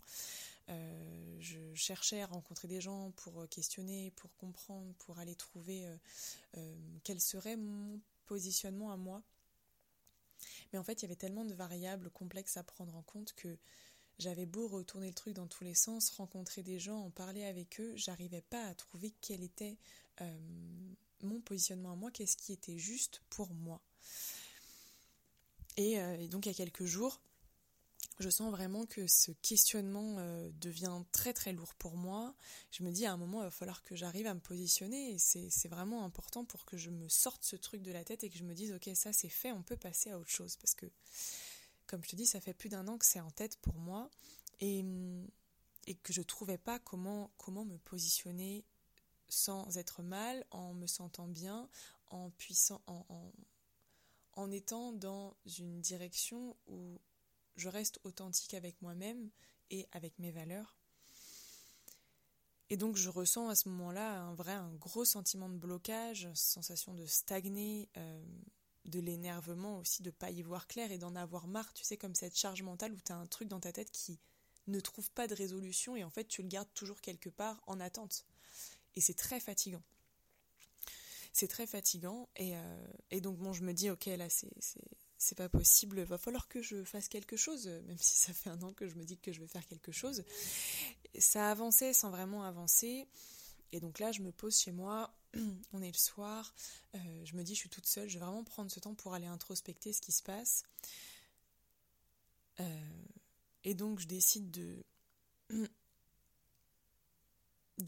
Euh, 0.69 1.37
je 1.39 1.73
cherchais 1.75 2.21
à 2.21 2.25
rencontrer 2.25 2.67
des 2.67 2.81
gens 2.81 3.11
pour 3.11 3.41
euh, 3.41 3.47
questionner, 3.47 4.11
pour 4.11 4.35
comprendre, 4.35 4.93
pour 4.95 5.17
aller 5.19 5.35
trouver 5.35 5.87
euh, 6.57 6.75
quel 7.03 7.21
serait 7.21 7.55
mon 7.55 8.01
positionnement 8.25 8.91
à 8.91 8.97
moi. 8.97 9.23
Mais 10.71 10.79
en 10.79 10.83
fait, 10.83 11.01
il 11.01 11.03
y 11.03 11.05
avait 11.05 11.15
tellement 11.15 11.45
de 11.45 11.53
variables 11.53 12.09
complexes 12.09 12.57
à 12.57 12.63
prendre 12.63 12.95
en 12.95 13.01
compte 13.01 13.33
que 13.33 13.57
j'avais 14.19 14.45
beau 14.45 14.67
retourner 14.67 15.07
le 15.07 15.13
truc 15.13 15.35
dans 15.35 15.47
tous 15.47 15.63
les 15.63 15.75
sens, 15.75 16.09
rencontrer 16.11 16.63
des 16.63 16.79
gens, 16.79 17.05
en 17.05 17.11
parler 17.11 17.45
avec 17.45 17.79
eux, 17.79 17.93
j'arrivais 17.95 18.41
pas 18.41 18.65
à 18.65 18.73
trouver 18.73 19.13
quel 19.21 19.43
était 19.43 19.77
mon 21.21 21.39
positionnement 21.41 21.91
à 21.91 21.95
moi, 21.95 22.11
qu'est-ce 22.11 22.35
qui 22.37 22.51
était 22.51 22.79
juste 22.79 23.21
pour 23.29 23.53
moi. 23.53 23.79
et 25.77 26.27
donc 26.29 26.45
il 26.45 26.49
y 26.49 26.51
a 26.51 26.55
quelques 26.55 26.85
jours, 26.85 27.21
je 28.19 28.29
sens 28.29 28.49
vraiment 28.51 28.85
que 28.85 29.05
ce 29.07 29.31
questionnement 29.31 30.15
euh, 30.17 30.49
devient 30.59 31.03
très 31.11 31.33
très 31.33 31.53
lourd 31.53 31.75
pour 31.75 31.97
moi. 31.97 32.35
Je 32.71 32.83
me 32.83 32.91
dis 32.91 33.05
à 33.05 33.13
un 33.13 33.17
moment, 33.17 33.41
il 33.41 33.45
va 33.45 33.51
falloir 33.51 33.83
que 33.83 33.95
j'arrive 33.95 34.25
à 34.25 34.33
me 34.33 34.39
positionner 34.39 35.11
et 35.11 35.19
c'est 35.19 35.67
vraiment 35.67 36.03
important 36.03 36.43
pour 36.45 36.65
que 36.65 36.77
je 36.77 36.89
me 36.89 37.07
sorte 37.09 37.43
ce 37.43 37.55
truc 37.55 37.83
de 37.83 37.91
la 37.91 38.03
tête 38.03 38.23
et 38.23 38.29
que 38.29 38.37
je 38.37 38.43
me 38.43 38.55
dise, 38.55 38.73
ok, 38.73 38.89
ça 38.95 39.13
c'est 39.13 39.29
fait, 39.29 39.51
on 39.51 39.61
peut 39.61 39.77
passer 39.77 40.09
à 40.11 40.17
autre 40.17 40.31
chose. 40.31 40.55
Parce 40.55 40.73
que, 40.73 40.87
comme 41.85 42.03
je 42.03 42.09
te 42.09 42.15
dis, 42.15 42.25
ça 42.25 42.41
fait 42.41 42.53
plus 42.53 42.69
d'un 42.69 42.87
an 42.87 42.97
que 42.97 43.05
c'est 43.05 43.19
en 43.19 43.31
tête 43.31 43.57
pour 43.57 43.75
moi 43.75 44.09
et, 44.61 44.83
et 45.85 45.95
que 45.95 46.11
je 46.11 46.21
trouvais 46.23 46.57
pas 46.57 46.79
comment, 46.79 47.31
comment 47.37 47.65
me 47.65 47.77
positionner 47.77 48.65
sans 49.29 49.77
être 49.77 50.01
mal, 50.01 50.45
en 50.51 50.73
me 50.73 50.87
sentant 50.87 51.27
bien, 51.27 51.69
en 52.07 52.31
puissant, 52.31 52.81
en, 52.87 53.05
en 54.33 54.51
étant 54.51 54.93
dans 54.93 55.35
une 55.45 55.81
direction 55.81 56.55
où 56.67 56.99
je 57.57 57.69
reste 57.69 57.99
authentique 58.03 58.53
avec 58.53 58.81
moi-même 58.81 59.29
et 59.69 59.87
avec 59.91 60.17
mes 60.19 60.31
valeurs. 60.31 60.77
Et 62.69 62.77
donc 62.77 62.95
je 62.97 63.09
ressens 63.09 63.49
à 63.49 63.55
ce 63.55 63.69
moment-là 63.69 64.19
un 64.19 64.33
vrai, 64.33 64.53
un 64.53 64.73
gros 64.75 65.05
sentiment 65.05 65.49
de 65.49 65.57
blocage, 65.57 66.27
sensation 66.33 66.93
de 66.93 67.05
stagner, 67.05 67.89
euh, 67.97 68.23
de 68.85 68.99
l'énervement 68.99 69.79
aussi, 69.79 70.03
de 70.03 70.11
pas 70.11 70.31
y 70.31 70.41
voir 70.41 70.67
clair 70.67 70.91
et 70.91 70.97
d'en 70.97 71.15
avoir 71.15 71.47
marre, 71.47 71.73
tu 71.73 71.83
sais, 71.83 71.97
comme 71.97 72.15
cette 72.15 72.37
charge 72.37 72.61
mentale 72.61 72.93
où 72.93 72.99
tu 72.99 73.11
as 73.11 73.17
un 73.17 73.25
truc 73.25 73.47
dans 73.47 73.59
ta 73.59 73.71
tête 73.71 73.91
qui 73.91 74.19
ne 74.67 74.79
trouve 74.79 75.09
pas 75.11 75.27
de 75.27 75.33
résolution 75.33 75.95
et 75.95 76.03
en 76.03 76.09
fait 76.09 76.25
tu 76.25 76.41
le 76.41 76.49
gardes 76.49 76.71
toujours 76.73 77.01
quelque 77.01 77.29
part 77.29 77.61
en 77.67 77.79
attente. 77.79 78.25
Et 78.95 79.01
c'est 79.01 79.13
très 79.13 79.39
fatigant. 79.39 79.83
C'est 81.31 81.47
très 81.47 81.67
fatigant 81.67 82.27
et, 82.35 82.57
euh, 82.57 82.87
et, 83.11 83.21
donc 83.21 83.37
bon 83.37 83.53
je 83.53 83.63
me 83.63 83.71
dis 83.71 83.89
ok 83.89 84.07
là 84.07 84.27
c'est 84.29 84.51
c'est 85.17 85.37
pas 85.37 85.49
possible, 85.49 86.01
va 86.03 86.17
falloir 86.17 86.47
que 86.47 86.61
je 86.61 86.83
fasse 86.83 87.09
quelque 87.09 87.35
chose, 87.35 87.67
même 87.87 87.97
si 87.97 88.17
ça 88.17 88.33
fait 88.33 88.49
un 88.49 88.61
an 88.61 88.73
que 88.73 88.87
je 88.87 88.95
me 88.95 89.03
dis 89.03 89.17
que 89.17 89.31
je 89.31 89.39
vais 89.39 89.47
faire 89.47 89.65
quelque 89.65 89.91
chose. 89.91 90.23
Ça 91.17 91.49
avançait 91.49 91.93
sans 91.93 92.11
vraiment 92.11 92.43
avancer. 92.43 93.07
Et 93.71 93.79
donc 93.79 93.99
là, 93.99 94.11
je 94.11 94.21
me 94.21 94.31
pose 94.31 94.57
chez 94.57 94.71
moi, 94.71 95.13
on 95.73 95.81
est 95.81 95.91
le 95.91 95.97
soir, 95.97 96.53
euh, 96.95 97.25
je 97.25 97.35
me 97.35 97.43
dis, 97.43 97.53
je 97.53 97.59
suis 97.59 97.69
toute 97.69 97.85
seule, 97.85 98.07
je 98.07 98.17
vais 98.17 98.25
vraiment 98.25 98.43
prendre 98.43 98.71
ce 98.71 98.79
temps 98.79 98.95
pour 98.95 99.13
aller 99.13 99.27
introspecter 99.27 99.91
ce 99.91 100.01
qui 100.01 100.11
se 100.11 100.23
passe. 100.23 100.63
Euh, 102.59 103.03
et 103.63 103.73
donc, 103.73 103.99
je 103.99 104.07
décide 104.07 104.51
de, 104.51 104.83
de 105.49 105.67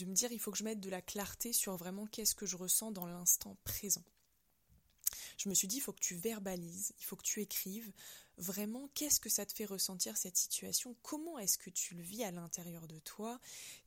me 0.05 0.13
dire, 0.13 0.31
il 0.31 0.39
faut 0.39 0.51
que 0.51 0.57
je 0.57 0.63
mette 0.63 0.81
de 0.81 0.89
la 0.89 1.01
clarté 1.01 1.53
sur 1.53 1.77
vraiment 1.77 2.07
qu'est-ce 2.07 2.36
que 2.36 2.45
je 2.45 2.57
ressens 2.57 2.91
dans 2.91 3.05
l'instant 3.05 3.55
présent. 3.63 4.03
Je 5.39 5.50
me 5.50 5.53
suis 5.53 5.67
dit, 5.67 5.77
il 5.77 5.81
faut 5.81 5.93
que 5.93 6.00
tu 6.00 6.15
verbalises, 6.15 6.93
il 7.00 7.05
faut 7.05 7.15
que 7.15 7.24
tu 7.24 7.41
écrives 7.41 7.91
vraiment 8.38 8.89
qu'est-ce 8.93 9.19
que 9.19 9.29
ça 9.29 9.46
te 9.46 9.53
fait 9.53 9.65
ressentir 9.65 10.15
cette 10.17 10.38
situation, 10.38 10.96
comment 11.01 11.39
est-ce 11.39 11.58
que 11.58 11.69
tu 11.69 11.96
le 11.96 12.01
vis 12.03 12.24
à 12.24 12.31
l'intérieur 12.31 12.88
de 12.88 13.00
toi, 13.00 13.39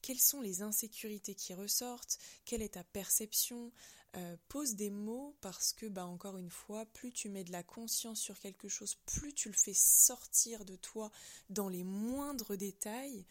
quelles 0.02 0.20
sont 0.20 0.40
les 0.40 0.62
insécurités 0.62 1.34
qui 1.34 1.54
ressortent, 1.54 2.18
quelle 2.44 2.62
est 2.62 2.74
ta 2.74 2.84
perception, 2.84 3.72
euh, 4.14 4.36
pose 4.48 4.74
des 4.74 4.90
mots 4.90 5.34
parce 5.40 5.72
que, 5.72 5.86
bah, 5.86 6.04
encore 6.04 6.36
une 6.36 6.50
fois, 6.50 6.84
plus 6.84 7.12
tu 7.12 7.30
mets 7.30 7.44
de 7.44 7.52
la 7.52 7.62
conscience 7.62 8.20
sur 8.20 8.38
quelque 8.38 8.68
chose, 8.68 8.96
plus 9.06 9.32
tu 9.32 9.48
le 9.48 9.54
fais 9.54 9.72
sortir 9.74 10.66
de 10.66 10.76
toi 10.76 11.10
dans 11.48 11.70
les 11.70 11.82
moindres 11.82 12.56
détails, 12.56 13.24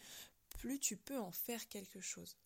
plus 0.62 0.78
tu 0.78 0.96
peux 0.96 1.18
en 1.18 1.32
faire 1.32 1.68
quelque 1.68 2.00
chose. 2.00 2.36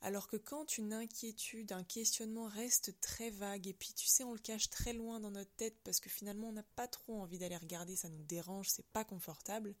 Alors 0.00 0.28
que 0.28 0.38
quand 0.38 0.78
une 0.78 0.94
inquiétude, 0.94 1.72
un 1.72 1.84
questionnement 1.84 2.46
reste 2.46 2.98
très 3.02 3.28
vague, 3.28 3.66
et 3.66 3.74
puis 3.74 3.92
tu 3.92 4.06
sais, 4.06 4.24
on 4.24 4.32
le 4.32 4.38
cache 4.38 4.70
très 4.70 4.94
loin 4.94 5.20
dans 5.20 5.30
notre 5.30 5.54
tête 5.56 5.76
parce 5.84 6.00
que 6.00 6.08
finalement 6.08 6.48
on 6.48 6.52
n'a 6.52 6.62
pas 6.62 6.88
trop 6.88 7.20
envie 7.20 7.38
d'aller 7.38 7.58
regarder, 7.58 7.94
ça 7.94 8.08
nous 8.08 8.22
dérange, 8.22 8.70
c'est 8.70 8.86
pas 8.94 9.04
confortable, 9.04 9.74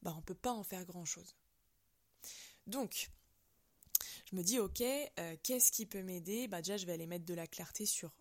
bah 0.00 0.14
on 0.16 0.22
peut 0.22 0.34
pas 0.34 0.52
en 0.52 0.62
faire 0.62 0.86
grand 0.86 1.04
chose. 1.04 1.36
Donc, 2.66 3.10
je 4.30 4.36
me 4.36 4.42
dis, 4.42 4.58
ok, 4.58 4.80
euh, 4.80 5.36
qu'est-ce 5.42 5.72
qui 5.72 5.84
peut 5.84 6.02
m'aider? 6.02 6.48
Bah 6.48 6.62
déjà, 6.62 6.78
je 6.78 6.86
vais 6.86 6.92
aller 6.92 7.06
mettre 7.06 7.26
de 7.26 7.34
la 7.34 7.46
clarté 7.46 7.84
sur 7.84 8.14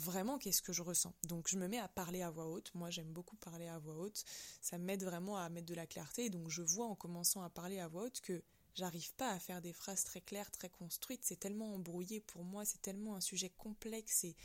vraiment 0.00 0.38
qu'est-ce 0.38 0.62
que 0.62 0.72
je 0.72 0.82
ressens? 0.82 1.14
Donc 1.24 1.48
je 1.48 1.56
me 1.56 1.68
mets 1.68 1.78
à 1.78 1.88
parler 1.88 2.22
à 2.22 2.30
voix 2.30 2.48
haute. 2.48 2.72
Moi 2.74 2.90
j'aime 2.90 3.12
beaucoup 3.12 3.36
parler 3.36 3.68
à 3.68 3.78
voix 3.78 3.96
haute. 3.96 4.24
Ça 4.60 4.78
m'aide 4.78 5.04
vraiment 5.04 5.36
à 5.36 5.48
mettre 5.48 5.66
de 5.66 5.74
la 5.74 5.86
clarté. 5.86 6.30
donc 6.30 6.48
je 6.48 6.62
vois 6.62 6.86
en 6.86 6.94
commençant 6.94 7.42
à 7.42 7.50
parler 7.50 7.78
à 7.78 7.88
voix 7.88 8.04
haute 8.04 8.20
que 8.20 8.42
j'arrive 8.74 9.14
pas 9.14 9.30
à 9.30 9.38
faire 9.38 9.60
des 9.60 9.72
phrases 9.72 10.04
très 10.04 10.20
claires, 10.20 10.50
très 10.50 10.70
construites. 10.70 11.24
C'est 11.24 11.38
tellement 11.38 11.74
embrouillé 11.74 12.20
pour 12.20 12.44
moi, 12.44 12.64
c'est 12.64 12.82
tellement 12.82 13.16
un 13.16 13.20
sujet 13.20 13.50
complexe 13.50 14.24
et 14.24 14.36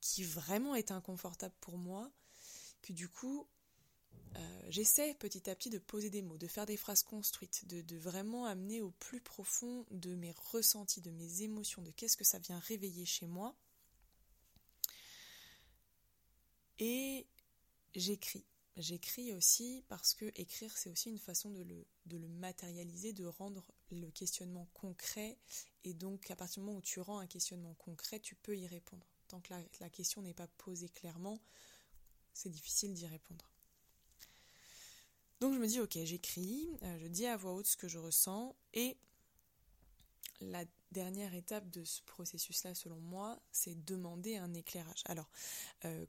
qui 0.00 0.22
vraiment 0.22 0.74
est 0.74 0.90
inconfortable 0.90 1.54
pour 1.60 1.78
moi 1.78 2.10
que 2.82 2.92
du 2.92 3.08
coup 3.08 3.46
euh, 4.36 4.60
j'essaie 4.68 5.14
petit 5.14 5.48
à 5.48 5.54
petit 5.54 5.70
de 5.70 5.78
poser 5.78 6.10
des 6.10 6.22
mots, 6.22 6.36
de 6.36 6.46
faire 6.46 6.66
des 6.66 6.76
phrases 6.76 7.02
construites, 7.02 7.66
de, 7.68 7.82
de, 7.82 7.96
vraiment 7.96 8.46
amener 8.46 8.80
au 8.80 8.90
plus 8.90 9.20
profond 9.20 9.86
de 9.90 10.14
mes 10.14 10.32
ressentis, 10.52 11.00
de 11.00 11.10
mes 11.10 11.42
émotions, 11.42 11.82
de 11.82 11.90
qu'est-ce 11.92 12.16
que 12.16 12.24
ça 12.24 12.38
vient 12.38 12.58
réveiller 12.58 13.06
chez 13.06 13.26
moi. 13.26 13.54
Et 16.86 17.26
j'écris. 17.94 18.44
J'écris 18.76 19.32
aussi 19.32 19.82
parce 19.88 20.12
que 20.12 20.26
écrire, 20.34 20.76
c'est 20.76 20.90
aussi 20.90 21.08
une 21.08 21.18
façon 21.18 21.48
de 21.48 21.62
le, 21.62 21.86
de 22.04 22.18
le, 22.18 22.28
matérialiser, 22.28 23.14
de 23.14 23.24
rendre 23.24 23.64
le 23.90 24.10
questionnement 24.10 24.68
concret. 24.74 25.38
Et 25.84 25.94
donc, 25.94 26.30
à 26.30 26.36
partir 26.36 26.60
du 26.60 26.66
moment 26.66 26.78
où 26.80 26.82
tu 26.82 27.00
rends 27.00 27.20
un 27.20 27.26
questionnement 27.26 27.72
concret, 27.78 28.20
tu 28.20 28.34
peux 28.34 28.54
y 28.54 28.66
répondre. 28.66 29.06
Tant 29.28 29.40
que 29.40 29.54
la, 29.54 29.62
la 29.80 29.88
question 29.88 30.20
n'est 30.20 30.34
pas 30.34 30.46
posée 30.58 30.90
clairement, 30.90 31.40
c'est 32.34 32.50
difficile 32.50 32.92
d'y 32.92 33.06
répondre. 33.06 33.50
Donc, 35.40 35.54
je 35.54 35.58
me 35.58 35.66
dis, 35.66 35.80
ok, 35.80 35.96
j'écris, 36.02 36.68
euh, 36.82 36.98
je 36.98 37.06
dis 37.06 37.24
à 37.24 37.38
voix 37.38 37.54
haute 37.54 37.66
ce 37.66 37.78
que 37.78 37.88
je 37.88 37.98
ressens. 37.98 38.54
Et 38.74 38.98
la 40.42 40.66
dernière 40.92 41.32
étape 41.32 41.70
de 41.70 41.82
ce 41.82 42.02
processus-là, 42.02 42.74
selon 42.74 43.00
moi, 43.00 43.40
c'est 43.52 43.82
demander 43.86 44.36
un 44.36 44.52
éclairage. 44.52 45.02
Alors, 45.06 45.30
euh, 45.86 46.04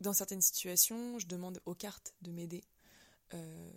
dans 0.00 0.12
certaines 0.12 0.40
situations, 0.40 1.18
je 1.18 1.26
demande 1.26 1.60
aux 1.66 1.74
cartes 1.74 2.14
de 2.22 2.32
m'aider. 2.32 2.64
Euh, 3.32 3.70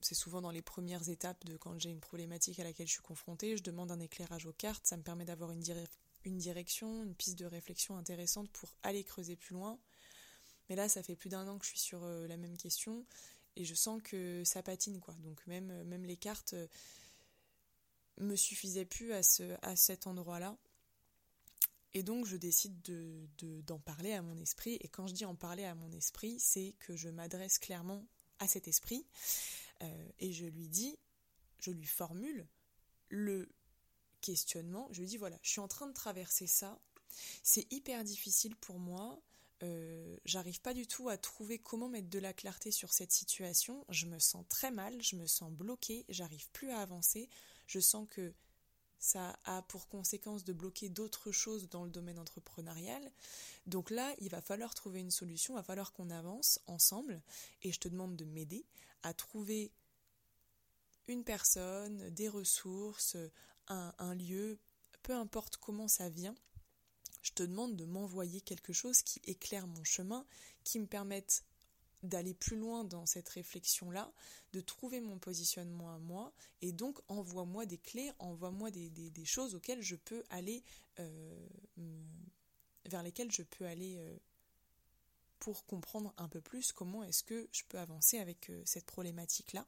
c'est 0.00 0.14
souvent 0.14 0.40
dans 0.40 0.50
les 0.50 0.62
premières 0.62 1.08
étapes 1.08 1.44
de 1.44 1.56
quand 1.56 1.78
j'ai 1.78 1.90
une 1.90 2.00
problématique 2.00 2.58
à 2.60 2.64
laquelle 2.64 2.86
je 2.86 2.92
suis 2.92 3.02
confrontée, 3.02 3.56
je 3.56 3.62
demande 3.62 3.90
un 3.90 4.00
éclairage 4.00 4.46
aux 4.46 4.52
cartes, 4.52 4.86
ça 4.86 4.96
me 4.96 5.02
permet 5.02 5.24
d'avoir 5.24 5.50
une, 5.50 5.60
direction, 5.60 7.02
une 7.02 7.14
piste 7.14 7.38
de 7.38 7.46
réflexion 7.46 7.96
intéressante 7.96 8.48
pour 8.50 8.74
aller 8.82 9.04
creuser 9.04 9.36
plus 9.36 9.54
loin. 9.54 9.78
Mais 10.68 10.76
là, 10.76 10.88
ça 10.88 11.02
fait 11.02 11.16
plus 11.16 11.28
d'un 11.28 11.46
an 11.48 11.58
que 11.58 11.64
je 11.64 11.70
suis 11.70 11.78
sur 11.78 12.04
euh, 12.04 12.26
la 12.26 12.36
même 12.36 12.56
question 12.56 13.04
et 13.56 13.64
je 13.64 13.74
sens 13.74 14.02
que 14.02 14.42
ça 14.44 14.62
patine 14.62 15.00
quoi. 15.00 15.14
Donc 15.24 15.46
même, 15.46 15.70
euh, 15.70 15.96
les 15.98 16.16
cartes 16.16 16.54
me 18.18 18.36
suffisaient 18.36 18.84
plus 18.84 19.12
à 19.12 19.76
cet 19.76 20.06
endroit-là. 20.06 20.56
Et 21.96 22.02
donc 22.02 22.26
je 22.26 22.36
décide 22.36 22.82
de, 22.82 23.26
d'en 23.62 23.78
parler 23.78 24.12
à 24.12 24.20
mon 24.20 24.36
esprit. 24.36 24.74
Et 24.82 24.88
quand 24.88 25.06
je 25.06 25.14
dis 25.14 25.24
en 25.24 25.34
parler 25.34 25.64
à 25.64 25.74
mon 25.74 25.90
esprit, 25.92 26.38
c'est 26.38 26.74
que 26.78 26.94
je 26.94 27.08
m'adresse 27.08 27.58
clairement 27.58 28.06
à 28.38 28.46
cet 28.46 28.68
esprit 28.68 29.06
euh, 29.82 30.08
et 30.18 30.30
je 30.30 30.44
lui 30.44 30.68
dis, 30.68 30.98
je 31.58 31.70
lui 31.70 31.86
formule 31.86 32.46
le 33.08 33.48
questionnement. 34.20 34.88
Je 34.90 35.00
lui 35.00 35.06
dis 35.06 35.16
voilà, 35.16 35.38
je 35.40 35.48
suis 35.48 35.60
en 35.60 35.68
train 35.68 35.86
de 35.86 35.94
traverser 35.94 36.46
ça. 36.46 36.78
C'est 37.42 37.66
hyper 37.72 38.04
difficile 38.04 38.56
pour 38.56 38.78
moi. 38.78 39.18
Euh, 39.62 40.18
j'arrive 40.26 40.60
pas 40.60 40.74
du 40.74 40.86
tout 40.86 41.08
à 41.08 41.16
trouver 41.16 41.58
comment 41.58 41.88
mettre 41.88 42.10
de 42.10 42.18
la 42.18 42.34
clarté 42.34 42.72
sur 42.72 42.92
cette 42.92 43.12
situation. 43.12 43.86
Je 43.88 44.04
me 44.04 44.18
sens 44.18 44.44
très 44.50 44.70
mal, 44.70 45.00
je 45.00 45.16
me 45.16 45.26
sens 45.26 45.50
bloquée, 45.50 46.04
j'arrive 46.10 46.50
plus 46.50 46.70
à 46.72 46.80
avancer. 46.80 47.30
Je 47.66 47.80
sens 47.80 48.06
que 48.10 48.34
ça 48.98 49.38
a 49.44 49.62
pour 49.62 49.88
conséquence 49.88 50.44
de 50.44 50.52
bloquer 50.52 50.88
d'autres 50.88 51.32
choses 51.32 51.68
dans 51.68 51.84
le 51.84 51.90
domaine 51.90 52.18
entrepreneurial. 52.18 53.10
Donc 53.66 53.90
là, 53.90 54.14
il 54.20 54.30
va 54.30 54.40
falloir 54.40 54.74
trouver 54.74 55.00
une 55.00 55.10
solution, 55.10 55.54
il 55.54 55.58
va 55.58 55.62
falloir 55.62 55.92
qu'on 55.92 56.10
avance 56.10 56.60
ensemble 56.66 57.20
et 57.62 57.72
je 57.72 57.80
te 57.80 57.88
demande 57.88 58.16
de 58.16 58.24
m'aider 58.24 58.64
à 59.02 59.12
trouver 59.12 59.70
une 61.08 61.24
personne, 61.24 62.10
des 62.10 62.28
ressources, 62.28 63.16
un, 63.68 64.14
lieu, 64.14 64.58
peu 65.02 65.14
importe 65.14 65.56
comment 65.56 65.88
ça 65.88 66.08
vient. 66.08 66.34
Je 67.22 67.32
te 67.32 67.42
demande 67.42 67.76
de 67.76 67.84
m'envoyer 67.84 68.40
quelque 68.40 68.72
chose 68.72 69.02
qui 69.02 69.20
éclaire 69.24 69.66
mon 69.66 69.84
chemin, 69.84 70.24
qui 70.64 70.78
me 70.78 70.86
permette 70.86 71.44
d'aller 72.02 72.34
plus 72.34 72.56
loin 72.56 72.84
dans 72.84 73.06
cette 73.06 73.28
réflexion-là, 73.28 74.12
de 74.52 74.60
trouver 74.60 75.00
mon 75.00 75.18
positionnement 75.18 75.94
à 75.94 75.98
moi, 75.98 76.32
et 76.62 76.72
donc 76.72 76.98
envoie-moi 77.08 77.66
des 77.66 77.78
clés, 77.78 78.12
envoie-moi 78.18 78.70
des, 78.70 79.24
choses 79.24 79.54
auxquelles 79.54 79.82
je 79.82 79.96
peux 79.96 80.22
aller, 80.30 80.62
euh, 80.98 81.46
vers 82.86 83.02
lesquelles 83.02 83.32
je 83.32 83.42
peux 83.42 83.66
aller 83.66 83.96
euh, 83.96 84.16
pour 85.38 85.66
comprendre 85.66 86.14
un 86.16 86.28
peu 86.28 86.40
plus 86.40 86.72
comment 86.72 87.02
est-ce 87.02 87.22
que 87.22 87.48
je 87.52 87.62
peux 87.68 87.78
avancer 87.78 88.18
avec 88.18 88.50
euh, 88.50 88.62
cette 88.64 88.86
problématique-là. 88.86 89.66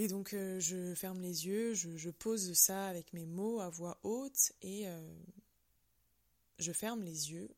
Et 0.00 0.06
donc 0.06 0.30
je 0.30 0.94
ferme 0.94 1.20
les 1.20 1.46
yeux, 1.46 1.74
je, 1.74 2.10
pose 2.10 2.52
ça 2.52 2.86
avec 2.86 3.12
mes 3.12 3.26
mots 3.26 3.58
à 3.58 3.68
voix 3.68 3.98
haute 4.04 4.52
et 4.62 4.86
je 6.60 6.70
ferme 6.70 7.02
les 7.02 7.32
yeux 7.32 7.50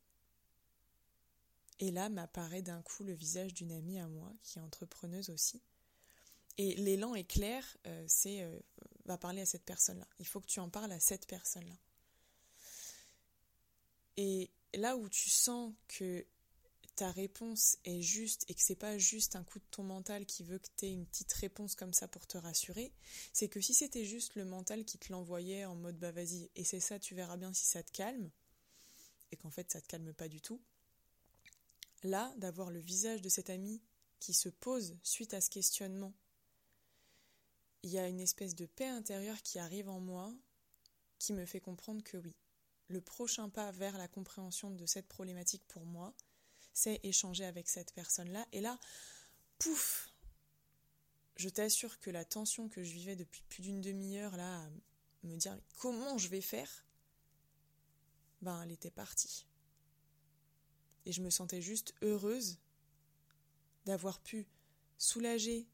et 1.81 1.91
là 1.91 2.09
m'apparaît 2.09 2.63
d'un 2.63 2.83
coup 2.83 3.05
le 3.05 3.13
visage 3.13 3.55
d'une 3.55 3.73
amie 3.73 3.99
à 3.99 4.07
moi, 4.07 4.33
qui 4.43 4.59
est 4.59 4.63
entrepreneuse 4.63 5.31
aussi. 5.31 5.63
Et 6.59 6.77
l'élan 6.77 7.15
est 7.15 7.25
clair, 7.25 7.65
euh, 7.87 8.05
c'est 8.07 8.43
euh, 8.43 8.59
va 9.07 9.17
parler 9.17 9.41
à 9.41 9.47
cette 9.47 9.65
personne-là. 9.65 10.07
Il 10.19 10.27
faut 10.27 10.41
que 10.41 10.47
tu 10.47 10.61
en 10.61 10.69
parles 10.69 10.93
à 10.93 11.01
cette 11.01 11.27
personne-là. 11.27 11.79
Et 14.19 14.51
là 14.75 14.97
où 14.97 15.09
tu 15.09 15.31
sens 15.31 15.73
que 15.89 16.27
ta 16.97 17.11
réponse 17.11 17.79
est 17.87 18.03
juste 18.03 18.45
et 18.49 18.55
que 18.55 18.61
c'est 18.61 18.75
pas 18.75 18.99
juste 18.99 19.35
un 19.35 19.43
coup 19.43 19.59
de 19.59 19.65
ton 19.71 19.83
mental 19.83 20.27
qui 20.27 20.45
veut 20.45 20.59
que 20.59 20.69
tu 20.77 20.85
aies 20.85 20.93
une 20.93 21.07
petite 21.07 21.33
réponse 21.33 21.75
comme 21.75 21.95
ça 21.95 22.09
pour 22.09 22.27
te 22.27 22.37
rassurer, 22.37 22.93
c'est 23.33 23.49
que 23.49 23.63
si 23.63 23.73
c'était 23.73 24.05
juste 24.05 24.35
le 24.35 24.45
mental 24.45 24.85
qui 24.85 24.99
te 24.99 25.11
l'envoyait 25.11 25.65
en 25.65 25.75
mode 25.75 25.99
bah 25.99 26.13
vas-y, 26.13 26.51
et 26.57 26.65
c'est 26.65 26.81
ça, 26.81 26.99
tu 26.99 27.15
verras 27.15 27.39
bien 27.39 27.55
si 27.55 27.65
ça 27.65 27.83
te 27.83 27.91
calme, 27.91 28.31
et 29.33 29.37
qu'en 29.37 29.51
fait 29.51 29.71
ça 29.71 29.81
te 29.81 29.87
calme 29.87 30.13
pas 30.13 30.29
du 30.29 30.43
tout, 30.43 30.61
Là, 32.03 32.33
d'avoir 32.37 32.71
le 32.71 32.81
visage 32.81 33.21
de 33.21 33.29
cet 33.29 33.51
ami 33.51 33.83
qui 34.19 34.33
se 34.33 34.49
pose 34.49 34.97
suite 35.03 35.35
à 35.35 35.41
ce 35.41 35.51
questionnement, 35.51 36.15
il 37.83 37.91
y 37.91 37.99
a 37.99 38.09
une 38.09 38.21
espèce 38.21 38.55
de 38.55 38.67
paix 38.67 38.89
intérieure 38.89 39.43
qui 39.43 39.59
arrive 39.59 39.89
en 39.89 40.01
moi 40.01 40.35
qui 41.19 41.33
me 41.33 41.47
fait 41.47 41.61
comprendre 41.61 42.03
que 42.03 42.17
oui, 42.17 42.35
le 42.89 43.01
prochain 43.01 43.49
pas 43.49 43.71
vers 43.73 43.97
la 43.99 44.09
compréhension 44.09 44.71
de 44.71 44.87
cette 44.87 45.07
problématique 45.07 45.63
pour 45.69 45.85
moi, 45.85 46.15
c'est 46.73 47.01
échanger 47.03 47.45
avec 47.45 47.69
cette 47.69 47.93
personne-là. 47.93 48.47
Et 48.53 48.61
là, 48.61 48.79
pouf, 49.59 50.11
je 51.37 51.49
t'assure 51.49 52.01
que 52.01 52.11
la 52.11 52.25
tension 52.25 52.69
que 52.69 52.83
je 52.83 52.93
vivais 52.93 53.17
depuis 53.17 53.43
plus 53.49 53.63
d'une 53.63 53.81
demi-heure, 53.81 54.37
là, 54.37 54.63
à 54.63 54.71
me 55.23 55.37
dire 55.37 55.59
comment 55.79 56.19
je 56.19 56.29
vais 56.29 56.41
faire, 56.41 56.85
ben, 58.43 58.63
elle 58.63 58.73
était 58.73 58.91
partie. 58.91 59.47
Et 61.07 61.13
je 61.13 61.23
me 61.23 61.31
sentais 61.31 61.63
juste 61.63 61.95
heureuse 62.03 62.59
d'avoir 63.87 64.21
pu 64.21 64.47
soulager 64.99 65.67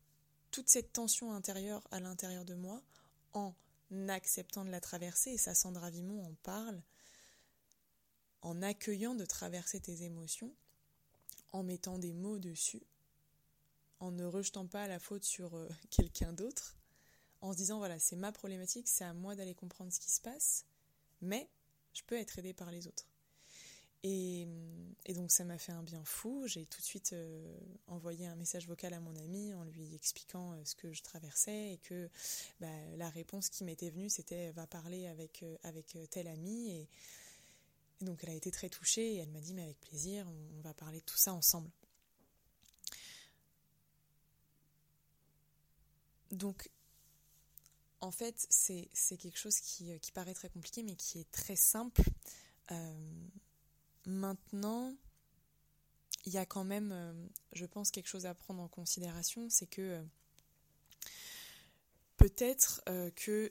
toute 0.51 0.69
cette 0.69 0.93
tension 0.93 1.33
intérieure 1.33 1.87
à 1.91 2.01
l'intérieur 2.01 2.45
de 2.45 2.55
moi 2.55 2.83
en 3.33 3.55
acceptant 4.09 4.65
de 4.65 4.71
la 4.71 4.81
traverser, 4.81 5.31
et 5.31 5.39
ça 5.39 5.55
Sandra 5.55 5.91
Vimon 5.91 6.25
en 6.25 6.35
parle, 6.43 6.83
en 8.43 8.63
accueillant 8.63 9.15
de 9.15 9.25
traverser 9.25 9.81
tes 9.81 10.03
émotions, 10.03 10.55
en 11.53 11.63
mettant 11.63 11.99
des 11.99 12.13
mots 12.13 12.39
dessus, 12.39 12.83
en 14.01 14.11
ne 14.11 14.25
rejetant 14.25 14.67
pas 14.67 14.89
la 14.89 14.99
faute 14.99 15.25
sur 15.25 15.57
euh, 15.57 15.69
quelqu'un 15.91 16.33
d'autre, 16.33 16.77
en 17.41 17.53
se 17.53 17.57
disant 17.59 17.79
voilà, 17.79 17.99
c'est 17.99 18.17
ma 18.17 18.33
problématique, 18.33 18.89
c'est 18.89 19.05
à 19.05 19.13
moi 19.13 19.35
d'aller 19.35 19.55
comprendre 19.55 19.93
ce 19.93 20.01
qui 20.01 20.11
se 20.11 20.21
passe, 20.21 20.65
mais 21.21 21.49
je 21.93 22.03
peux 22.03 22.17
être 22.17 22.39
aidée 22.39 22.55
par 22.55 22.71
les 22.71 22.87
autres. 22.87 23.07
Et, 24.03 24.47
donc 25.15 25.31
ça 25.31 25.45
m'a 25.45 25.59
fait 25.59 25.73
un 25.73 25.83
bien 25.83 26.05
fou. 26.05 26.47
J'ai 26.47 26.67
tout 26.67 26.81
de 26.81 26.85
suite 26.85 27.13
euh, 27.13 27.59
envoyé 27.87 28.27
un 28.27 28.37
message 28.37 28.67
vocal 28.67 28.93
à 28.93 29.01
mon 29.01 29.15
ami 29.17 29.55
en 29.55 29.65
lui 29.65 29.95
expliquant 29.95 30.53
euh, 30.53 30.65
ce 30.65 30.75
que 30.75 30.93
je 30.93 31.03
traversais 31.03 31.73
et 31.73 31.79
que 31.79 32.09
bah, 32.61 32.69
la 32.97 33.09
réponse 33.09 33.49
qui 33.49 33.65
m'était 33.65 33.91
venue 33.91 34.11
c'était 34.11 34.51
va 34.53 34.67
parler 34.67 35.07
avec, 35.07 35.43
euh, 35.43 35.57
avec 35.63 35.97
tel 36.11 36.29
ami. 36.29 36.71
Et, 36.71 36.89
donc 38.03 38.21
elle 38.23 38.31
a 38.31 38.35
été 38.35 38.51
très 38.51 38.69
touchée 38.69 39.15
et 39.15 39.17
elle 39.17 39.31
m'a 39.31 39.41
dit 39.41 39.55
mais 39.55 39.63
avec 39.63 39.81
plaisir, 39.81 40.27
on, 40.57 40.61
va 40.61 40.75
parler 40.75 41.01
de 41.01 41.05
tout 41.05 41.17
ça 41.17 41.33
ensemble. 41.33 41.71
Donc 46.31 46.69
en 48.01 48.11
fait 48.11 48.47
c'est 48.51 49.17
quelque 49.17 49.39
chose 49.39 49.59
qui, 49.61 49.99
qui, 50.01 50.13
paraît 50.13 50.35
très 50.35 50.51
compliqué 50.51 50.83
mais 50.83 50.95
qui 50.95 51.21
est 51.21 51.31
très 51.31 51.57
simple. 51.57 52.03
Maintenant, 54.07 54.95
il 56.27 56.33
y 56.33 56.39
a 56.39 56.47
quand 56.47 56.65
même, 56.65 56.93
euh, 56.93 57.13
je 57.53 57.67
pense, 57.67 57.91
quelque 57.91 58.09
chose 58.09 58.27
à 58.27 58.35
prendre 58.35 58.63
en 58.63 58.69
considération, 58.69 59.49
c'est 59.51 59.67
que 59.67 59.83
euh, 59.83 60.03
peut-être 62.17 62.83
euh, 62.89 63.11
que 63.11 63.51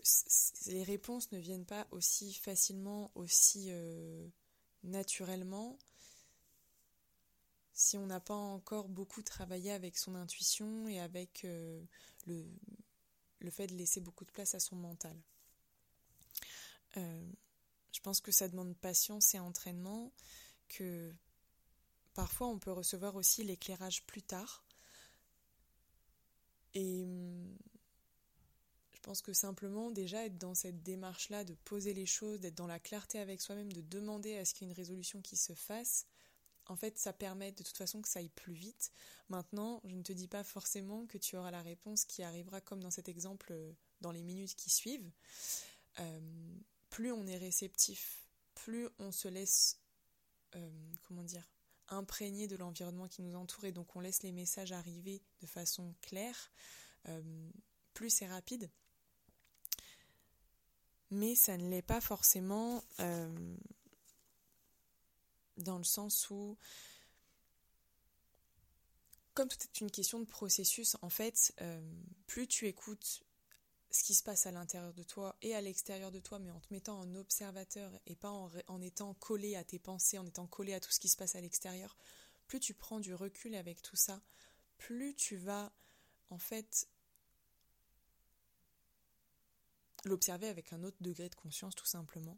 les 0.68 0.84
réponses 0.84 1.32
ne 1.34 1.40
viennent 1.40 1.66
pas 1.66 1.88
aussi 1.92 2.34
facilement, 2.34 3.12
aussi 3.16 3.70
naturellement, 4.84 5.78
si 7.74 7.98
on 7.98 8.06
n'a 8.06 8.22
pas 8.22 8.34
encore 8.34 8.88
beaucoup 8.88 9.22
travaillé 9.22 9.72
avec 9.72 9.98
son 9.98 10.16
intuition 10.16 10.88
et 10.88 11.00
avec 11.00 11.46
le, 12.28 12.46
le 13.40 13.52
fait 13.52 13.68
de 13.68 13.76
laisser 13.76 14.00
beaucoup 14.00 14.24
de 14.24 14.32
place 14.32 14.56
à 14.56 14.60
son 14.60 14.78
mental. 14.78 15.16
je 16.96 18.00
pense 18.02 18.22
que 18.22 18.32
ça 18.32 18.48
demande 18.48 18.76
patience 18.78 19.36
et 19.36 19.40
entraînement 19.40 20.12
que 20.68 21.14
parfois 22.14 22.48
on 22.48 22.60
peut 22.60 22.72
recevoir 22.72 23.16
aussi 23.16 23.44
l'éclairage 23.44 24.06
plus 24.06 24.22
tard. 24.22 24.66
Et 26.74 27.06
je 28.94 29.00
pense 29.02 29.22
que 29.22 29.34
simplement 29.34 29.92
déjà 29.92 30.26
être 30.26 30.38
dans 30.38 30.56
cette 30.56 30.84
démarche-là 30.84 31.44
de 31.44 31.54
poser 31.54 31.94
les 31.94 32.06
choses, 32.06 32.40
d'être 32.40 32.56
dans 32.56 32.68
la 32.68 32.80
clarté 32.80 33.20
avec 33.20 33.40
soi-même, 33.42 33.72
de 33.72 33.82
demander 33.82 34.36
à 34.38 34.46
ce 34.46 34.54
qu'il 34.54 34.68
y 34.68 34.70
ait 34.70 34.74
une 34.74 34.78
résolution 34.78 35.22
qui 35.22 35.38
se 35.38 35.54
fasse, 35.54 36.06
en 36.66 36.76
fait 36.76 36.98
ça 36.98 37.14
permet 37.14 37.52
de 37.52 37.64
toute 37.64 37.78
façon 37.78 38.02
que 38.02 38.10
ça 38.10 38.20
aille 38.20 38.30
plus 38.30 38.54
vite. 38.54 38.92
Maintenant, 39.30 39.82
je 39.86 39.96
ne 39.96 40.04
te 40.04 40.12
dis 40.12 40.28
pas 40.28 40.44
forcément 40.44 41.06
que 41.06 41.18
tu 41.18 41.38
auras 41.38 41.52
la 41.52 41.62
réponse 41.62 42.06
qui 42.06 42.24
arrivera 42.24 42.62
comme 42.62 42.82
dans 42.82 42.92
cet 42.92 43.08
exemple 43.08 43.52
euh, 43.52 43.72
dans 44.02 44.12
les 44.12 44.24
minutes 44.24 44.56
qui 44.56 44.70
suivent. 44.70 45.12
Euh, 46.00 46.20
plus 46.90 47.12
on 47.12 47.26
est 47.28 47.38
réceptif, 47.38 48.28
plus 48.54 48.90
on 49.00 49.12
se 49.12 49.28
laisse 49.28 49.80
comment 51.08 51.24
dire, 51.24 51.48
imprégné 51.90 52.48
de 52.48 52.56
l'environnement 52.56 53.08
qui 53.08 53.22
nous 53.22 53.36
entoure 53.36 53.66
et 53.66 53.72
donc 53.72 53.96
on 53.96 54.00
laisse 54.00 54.24
les 54.24 54.32
messages 54.32 54.72
arriver 54.72 55.22
de 55.42 55.48
façon 55.48 55.94
claire, 56.02 56.52
euh, 57.08 57.50
plus 57.94 58.10
c'est 58.10 58.28
rapide. 58.28 58.70
Mais 61.12 61.36
ça 61.36 61.58
ne 61.58 61.70
l'est 61.70 61.82
pas 61.82 62.02
forcément 62.02 62.84
euh, 63.00 63.56
dans 65.58 65.78
le 65.78 65.84
sens 65.84 66.30
où, 66.30 66.58
comme 69.34 69.48
tout 69.48 69.58
est 69.64 69.82
une 69.82 69.92
question 69.92 70.20
de 70.20 70.26
processus, 70.26 70.98
en 71.02 71.10
fait, 71.10 71.54
plus 72.26 72.48
tu 72.48 72.68
écoutes 72.68 73.24
ce 73.96 74.04
qui 74.04 74.14
se 74.14 74.24
passe 74.24 74.46
à 74.46 74.52
l'intérieur 74.52 74.94
de 74.94 75.04
toi 75.04 75.38
et 75.42 75.56
à 75.56 75.62
l'extérieur 75.62 76.12
de 76.12 76.20
toi, 76.20 76.38
mais 76.38 76.52
en 76.52 76.60
te 76.60 76.74
mettant 76.74 77.00
en 77.00 77.16
observateur 77.16 77.98
et 78.06 78.16
pas 78.16 78.30
en, 78.30 78.82
étant 78.82 79.14
collé 79.14 79.56
à 79.56 79.64
tes 79.64 79.80
pensées, 79.80 80.18
en 80.18 80.26
étant 80.26 80.48
collé 80.48 80.74
à 80.74 80.82
tout 80.82 80.92
ce 80.92 81.00
qui 81.00 81.08
se 81.08 81.16
passe 81.16 81.36
à 81.36 81.42
l'extérieur, 81.42 81.96
plus 82.48 82.60
tu 82.60 82.74
prends 82.74 83.00
du 83.00 83.14
recul 83.14 83.56
avec 83.56 83.82
tout 83.82 83.96
ça, 83.96 84.22
plus 84.78 85.16
tu 85.16 85.38
vas 85.38 85.72
en 86.30 86.38
fait 86.38 86.90
l'observer 90.04 90.50
avec 90.50 90.74
un 90.74 90.84
autre 90.84 90.98
degré 91.00 91.30
de 91.30 91.36
conscience 91.36 91.74
tout 91.74 91.86
simplement. 91.86 92.38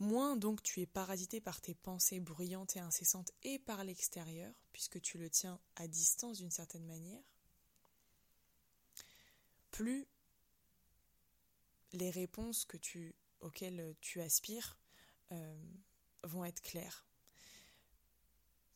Moins 0.00 0.36
donc 0.36 0.62
tu 0.62 0.80
es 0.80 0.86
parasité 0.86 1.40
par 1.40 1.60
tes 1.60 1.74
pensées 1.74 2.18
bruyantes 2.18 2.76
et 2.76 2.80
incessantes 2.80 3.30
et 3.44 3.60
par 3.60 3.84
l'extérieur, 3.84 4.52
puisque 4.72 5.00
tu 5.00 5.16
le 5.16 5.30
tiens 5.30 5.60
à 5.76 5.86
distance 5.86 6.38
d'une 6.38 6.50
certaine 6.50 6.86
manière, 6.86 7.22
plus 9.70 10.08
les 11.92 12.10
réponses 12.10 12.66
auxquelles 13.40 13.94
tu 14.00 14.20
aspires 14.20 14.78
euh, 15.32 15.56
vont 16.24 16.44
être 16.44 16.62
claires. 16.62 17.06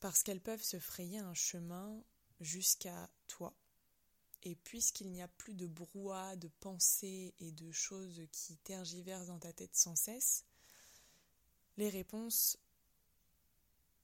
Parce 0.01 0.23
qu'elles 0.23 0.41
peuvent 0.41 0.63
se 0.63 0.79
frayer 0.79 1.19
un 1.19 1.35
chemin 1.35 2.03
jusqu'à 2.41 3.09
toi. 3.27 3.55
Et 4.43 4.57
puisqu'il 4.57 5.11
n'y 5.11 5.23
a 5.23 5.29
plus 5.29 5.55
de 5.55 5.67
brouhaha, 5.67 6.37
de 6.37 6.49
pensées 6.61 7.35
et 7.39 7.51
de 7.53 7.73
choses 7.73 8.21
qui 8.31 8.57
tergiversent 8.59 9.29
dans 9.29 9.39
ta 9.39 9.53
tête 9.53 9.75
sans 9.75 9.97
cesse, 9.97 10.45
les 11.79 11.89
réponses 11.89 12.59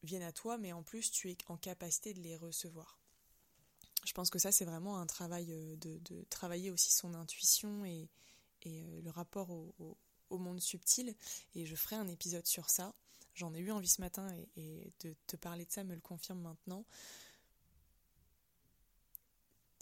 viennent 0.03 0.23
à 0.23 0.33
toi, 0.33 0.57
mais 0.57 0.73
en 0.73 0.83
plus 0.83 1.11
tu 1.11 1.31
es 1.31 1.37
en 1.49 1.59
capacité 1.59 2.15
de 2.15 2.21
les 2.21 2.37
recevoir. 2.37 2.99
Je 4.07 4.13
pense 4.13 4.31
que 4.31 4.39
ça 4.39 4.51
c'est 4.51 4.65
vraiment 4.65 4.99
un 4.99 5.07
travail 5.07 5.53
euh, 5.53 5.77
de, 5.77 5.99
de 5.99 6.25
travailler 6.31 6.71
aussi 6.71 6.91
son 6.91 7.13
intuition 7.13 7.85
et, 7.85 8.09
et 8.63 8.83
euh, 8.83 9.01
le 9.03 9.11
rapport 9.11 9.51
au, 9.51 9.97
monde 10.31 10.61
subtil. 10.61 11.15
Et 11.55 11.67
je 11.67 11.75
ferai 11.75 11.97
un 11.97 12.07
épisode 12.07 12.47
sur 12.47 12.71
ça. 12.71 12.95
J'en 13.35 13.53
ai 13.55 13.59
eu 13.59 13.73
envie 13.73 13.89
ce 13.89 14.01
matin 14.01 14.29
et, 14.57 14.93
de 15.01 15.15
te 15.27 15.37
parler 15.37 15.65
de 15.65 15.73
ça 15.73 15.85
me 15.85 15.95
le 15.95 16.01
confirme 16.01 16.41
maintenant. 16.41 16.85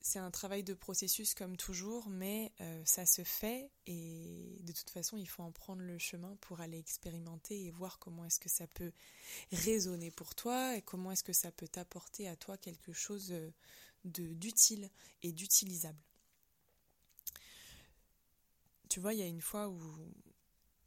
C'est 0.00 0.18
un 0.18 0.30
travail 0.30 0.64
de 0.64 0.72
processus 0.72 1.34
comme 1.34 1.58
toujours, 1.58 2.08
mais 2.08 2.52
euh, 2.62 2.82
ça 2.86 3.04
se 3.04 3.24
fait 3.24 3.70
et 3.86 4.56
de 4.62 4.72
toute 4.72 4.88
façon 4.88 5.18
il 5.18 5.28
faut 5.28 5.42
en 5.42 5.52
prendre 5.52 5.82
le 5.82 5.98
chemin 5.98 6.34
pour 6.36 6.60
aller 6.62 6.78
expérimenter 6.78 7.66
et 7.66 7.70
voir 7.70 7.98
comment 7.98 8.24
est-ce 8.24 8.40
que 8.40 8.48
ça 8.48 8.66
peut 8.68 8.92
résonner 9.52 10.10
pour 10.10 10.34
toi 10.34 10.76
et 10.76 10.82
comment 10.82 11.12
est-ce 11.12 11.24
que 11.24 11.34
ça 11.34 11.52
peut 11.52 11.68
t'apporter 11.68 12.26
à 12.26 12.36
toi 12.36 12.56
quelque 12.56 12.94
chose 12.94 13.32
euh, 13.32 13.50
d'utile 14.04 14.88
et 15.22 15.32
d'utilisable 15.32 16.07
tu 18.88 19.00
vois, 19.00 19.14
il 19.14 19.20
y 19.20 19.22
a 19.22 19.26
une 19.26 19.40
fois 19.40 19.68
où, 19.68 19.80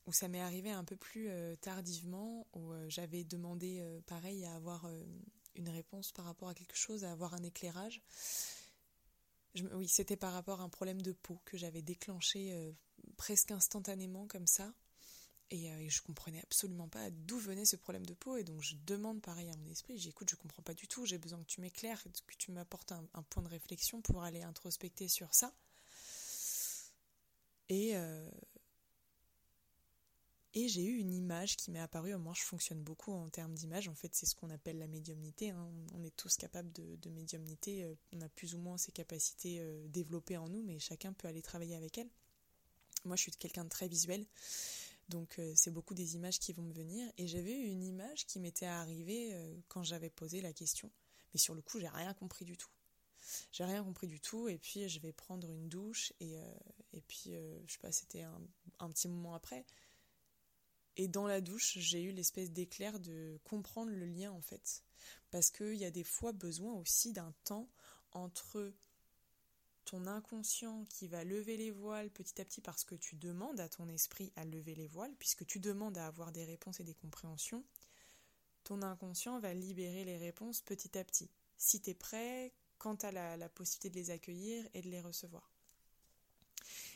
où 0.07 0.13
ça 0.13 0.27
m'est 0.27 0.41
arrivé 0.41 0.71
un 0.71 0.83
peu 0.83 0.95
plus 0.95 1.29
euh, 1.29 1.55
tardivement, 1.55 2.47
où 2.53 2.71
euh, 2.71 2.89
j'avais 2.89 3.23
demandé 3.23 3.79
euh, 3.81 4.01
pareil 4.07 4.45
à 4.45 4.55
avoir 4.55 4.89
une 5.55 5.69
réponse 5.69 6.11
par 6.11 6.25
rapport 6.25 6.49
à 6.49 6.53
quelque 6.53 6.75
chose, 6.75 7.03
à 7.03 7.11
avoir 7.11 7.33
un 7.33 7.43
éclairage. 7.43 8.01
oui, 9.73 9.87
c'était 9.87 10.17
par 10.17 10.33
rapport 10.33 10.61
à 10.61 10.63
un 10.63 10.69
problème 10.69 11.01
de 11.01 11.11
peau 11.11 11.39
que 11.45 11.57
j'avais 11.57 11.81
déclenché 11.81 12.73
presque 13.17 13.51
instantanément 13.51 14.27
comme 14.27 14.47
ça. 14.47 14.73
Et, 15.49 15.65
et, 15.65 15.89
je 15.89 16.01
comprenais 16.01 16.41
absolument 16.41 16.87
pas 16.87 17.09
d'où 17.11 17.37
venait 17.37 17.65
ce 17.65 17.75
problème 17.75 18.05
de 18.05 18.13
peau. 18.13 18.37
Et 18.37 18.45
donc 18.45 18.61
je 18.61 18.75
demande 18.85 19.21
pareil 19.21 19.49
à 19.49 19.57
mon 19.57 19.67
esprit, 19.67 19.97
j'écoute, 19.97 20.29
je 20.29 20.37
comprends 20.37 20.63
pas 20.63 20.73
du 20.73 20.87
tout, 20.87 21.05
j'ai 21.05 21.17
besoin 21.17 21.39
que 21.39 21.47
tu 21.47 21.59
m'éclaires, 21.59 22.01
que 22.03 22.35
tu 22.37 22.51
m'apportes 22.51 22.93
un 22.93 23.23
point 23.23 23.43
de 23.43 23.49
réflexion 23.49 24.01
pour 24.01 24.23
aller 24.23 24.41
introspecter 24.41 25.09
sur 25.09 25.33
ça. 25.33 25.53
Et, 27.71 27.95
euh, 27.95 28.29
et 30.53 30.67
j'ai 30.67 30.83
eu 30.83 30.97
une 30.97 31.13
image 31.13 31.55
qui 31.55 31.71
m'est 31.71 31.79
apparue. 31.79 32.13
Moi, 32.17 32.33
je 32.35 32.43
fonctionne 32.43 32.83
beaucoup 32.83 33.13
en 33.13 33.29
termes 33.29 33.53
d'image. 33.53 33.87
En 33.87 33.95
fait, 33.95 34.13
c'est 34.13 34.25
ce 34.25 34.35
qu'on 34.35 34.49
appelle 34.49 34.77
la 34.77 34.87
médiumnité. 34.87 35.51
Hein. 35.51 35.71
On 35.93 36.03
est 36.03 36.13
tous 36.17 36.35
capables 36.35 36.69
de, 36.73 37.09
médiumnité. 37.09 37.85
Euh, 37.85 37.95
on 38.11 38.19
a 38.19 38.27
plus 38.27 38.55
ou 38.55 38.57
moins 38.57 38.77
ces 38.77 38.91
capacités 38.91 39.61
euh, 39.61 39.87
développées 39.87 40.35
en 40.35 40.49
nous, 40.49 40.61
mais 40.63 40.79
chacun 40.79 41.13
peut 41.13 41.29
aller 41.29 41.41
travailler 41.41 41.75
avec 41.75 41.97
elles. 41.97 42.09
Moi, 43.05 43.15
je 43.15 43.21
suis 43.21 43.31
quelqu'un 43.31 43.63
de 43.63 43.69
très 43.69 43.87
visuel. 43.87 44.25
Donc, 45.07 45.41
c'est 45.55 45.71
beaucoup 45.71 45.93
des 45.93 46.15
images 46.15 46.39
qui 46.39 46.53
vont 46.53 46.61
me 46.61 46.71
venir. 46.71 47.11
Et 47.17 47.27
j'avais 47.27 47.51
eu 47.51 47.65
une 47.65 47.83
image 47.83 48.25
qui 48.27 48.39
m'était 48.39 48.67
arrivée 48.67 49.35
quand 49.67 49.83
j'avais 49.83 50.09
posé 50.09 50.39
la 50.39 50.53
question. 50.53 50.89
Mais 51.33 51.39
sur 51.39 51.53
le 51.53 51.61
coup, 51.61 51.79
j'ai 51.79 51.89
rien 51.89 52.13
compris 52.13 52.45
du 52.45 52.55
tout. 52.55 52.69
J'ai 53.51 53.63
rien 53.63 53.83
compris 53.83 54.07
du 54.07 54.19
tout. 54.19 54.47
Et 54.47 54.57
puis, 54.57 54.87
je 54.89 54.99
vais 54.99 55.13
prendre 55.13 55.51
une 55.51 55.69
douche 55.69 56.13
et, 56.19 56.37
et 56.93 57.01
puis, 57.01 57.35
euh, 57.35 57.59
je 57.65 57.73
sais 57.73 57.79
pas, 57.79 57.91
c'était 57.91 58.23
un, 58.23 58.89
petit 58.89 59.07
moment 59.07 59.33
après. 59.33 59.65
Et 60.97 61.07
dans 61.07 61.27
la 61.27 61.41
douche, 61.41 61.77
j'ai 61.77 62.03
eu 62.03 62.11
l'espèce 62.11 62.51
d'éclair 62.51 62.99
de 62.99 63.39
comprendre 63.43 63.91
le 63.91 64.05
lien 64.05 64.31
en 64.31 64.41
fait. 64.41 64.83
Parce 65.29 65.49
qu'il 65.49 65.75
y 65.75 65.85
a 65.85 65.91
des 65.91 66.03
fois 66.03 66.33
besoin 66.33 66.73
aussi 66.73 67.13
d'un 67.13 67.33
temps 67.45 67.69
entre 68.11 68.73
ton 69.85 70.05
inconscient 70.05 70.85
qui 70.89 71.07
va 71.07 71.23
lever 71.23 71.57
les 71.57 71.71
voiles 71.71 72.11
petit 72.11 72.39
à 72.41 72.45
petit 72.45 72.61
parce 72.61 72.83
que 72.83 72.95
tu 72.95 73.15
demandes 73.15 73.59
à 73.59 73.69
ton 73.69 73.87
esprit 73.87 74.31
à 74.35 74.43
lever 74.43 74.75
les 74.75 74.87
voiles, 74.87 75.15
puisque 75.17 75.45
tu 75.45 75.59
demandes 75.59 75.97
à 75.97 76.07
avoir 76.07 76.31
des 76.31 76.43
réponses 76.43 76.79
et 76.81 76.83
des 76.83 76.93
compréhensions, 76.93 77.63
ton 78.63 78.81
inconscient 78.81 79.39
va 79.39 79.53
libérer 79.53 80.03
les 80.03 80.17
réponses 80.17 80.61
petit 80.61 80.97
à 80.97 81.03
petit. 81.03 81.29
Si 81.57 81.81
tu 81.81 81.95
prêt, 81.95 82.53
quand 82.81 82.97
tu 82.97 83.05
as 83.05 83.37
la 83.37 83.49
possibilité 83.49 83.89
de 83.91 83.95
les 83.95 84.09
accueillir 84.09 84.67
et 84.73 84.81
de 84.81 84.89
les 84.89 85.01
recevoir. 85.01 85.51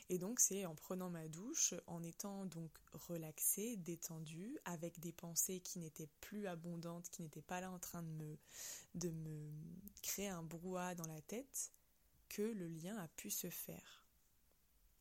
Et 0.09 0.17
donc 0.17 0.39
c'est 0.39 0.65
en 0.65 0.73
prenant 0.73 1.11
ma 1.11 1.27
douche, 1.27 1.75
en 1.85 2.01
étant 2.01 2.45
donc 2.45 2.71
relaxée, 2.93 3.77
détendue, 3.77 4.57
avec 4.65 4.99
des 4.99 5.11
pensées 5.11 5.59
qui 5.59 5.77
n'étaient 5.77 6.09
plus 6.21 6.47
abondantes, 6.47 7.09
qui 7.09 7.21
n'étaient 7.21 7.41
pas 7.41 7.61
là 7.61 7.69
en 7.69 7.77
train 7.77 8.01
de 8.01 8.09
me, 8.09 8.37
de 8.95 9.09
me 9.09 9.51
créer 10.01 10.27
un 10.27 10.41
brouhaha 10.41 10.95
dans 10.95 11.07
la 11.07 11.21
tête, 11.21 11.71
que 12.29 12.41
le 12.41 12.67
lien 12.67 12.97
a 12.97 13.07
pu 13.09 13.29
se 13.29 13.51
faire. 13.51 14.03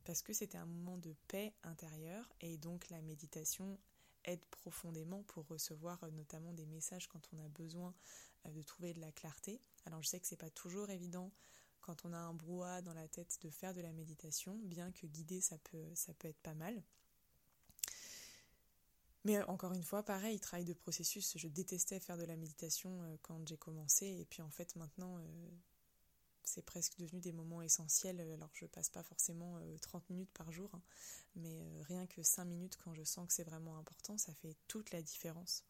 Parce 0.05 0.21
que 0.21 0.35
c'était 0.35 0.59
un 0.59 0.67
moment 0.67 0.99
de 0.99 1.15
paix 1.29 1.55
intérieure 1.63 2.29
et 2.43 2.59
donc 2.59 2.91
la 2.91 3.01
méditation 3.01 3.79
aide 4.25 4.45
profondément 4.47 5.23
pour 5.25 5.47
recevoir 5.47 6.03
euh, 6.05 6.11
notamment 6.11 6.53
des 6.53 6.67
messages 6.67 7.09
quand 7.09 7.29
on 7.33 7.39
a 7.39 7.49
besoin 7.49 7.95
euh, 8.47 8.51
de 8.51 8.63
trouver 8.63 8.95
de 8.95 9.01
la 9.01 9.13
clarté. 9.13 9.61
Alors 9.87 10.03
je 10.03 10.09
sais 10.09 10.21
que 10.21 10.27
c'est 10.27 10.37
pas 10.37 10.51
toujours 10.51 10.91
évident 10.91 11.31
quand 11.81 12.05
on 12.05 12.13
a 12.13 12.19
un 12.19 12.33
brouhaha 12.33 12.81
dans 12.83 12.95
la 12.95 13.09
tête 13.09 13.39
de 13.43 13.51
faire 13.51 13.75
de 13.75 13.81
la 13.81 13.93
méditation, 13.93 14.59
bien 14.65 14.91
que 14.93 15.07
guider 15.07 15.41
ça 15.41 15.59
peut, 15.59 15.85
être 16.23 16.41
pas 16.41 16.55
mal. 16.55 16.83
Mais 19.25 19.37
euh, 19.37 19.47
encore 19.47 19.75
une 19.75 19.83
fois, 19.83 20.03
pareil, 20.03 20.41
travail 20.41 20.65
de 20.65 20.73
processus. 20.73 21.37
Je 21.37 21.49
détestais 21.49 22.01
faire 22.01 22.17
de 22.17 22.25
la 22.25 22.37
méditation 22.37 23.19
quand 23.23 23.47
j'ai 23.47 23.59
commencé, 23.59 24.07
et 24.07 24.25
puis 24.25 24.43
en 24.43 24.51
fait 24.51 24.77
maintenant, 24.77 25.19
c'est 26.49 26.65
presque 26.65 26.99
devenu 26.99 27.21
des 27.21 27.33
moments 27.33 27.63
essentiels. 27.63 28.21
Alors 28.21 28.51
je 28.55 28.67
passe 28.67 28.89
pas 28.89 29.03
forcément 29.03 29.59
30 29.81 30.09
minutes 30.11 30.33
par 30.33 30.51
jour, 30.53 30.71
hein, 30.75 30.83
mais 31.37 31.83
rien 31.83 32.07
que 32.07 32.23
5 32.23 32.45
minutes 32.45 32.79
quand 32.83 32.95
je 32.95 33.05
sens 33.05 33.27
que 33.29 33.35
c'est 33.35 33.45
vraiment 33.45 33.79
important, 33.79 34.19
ça 34.19 34.35
fait 34.35 34.57
toute 34.69 34.91
la 34.93 35.03
différence 35.03 35.65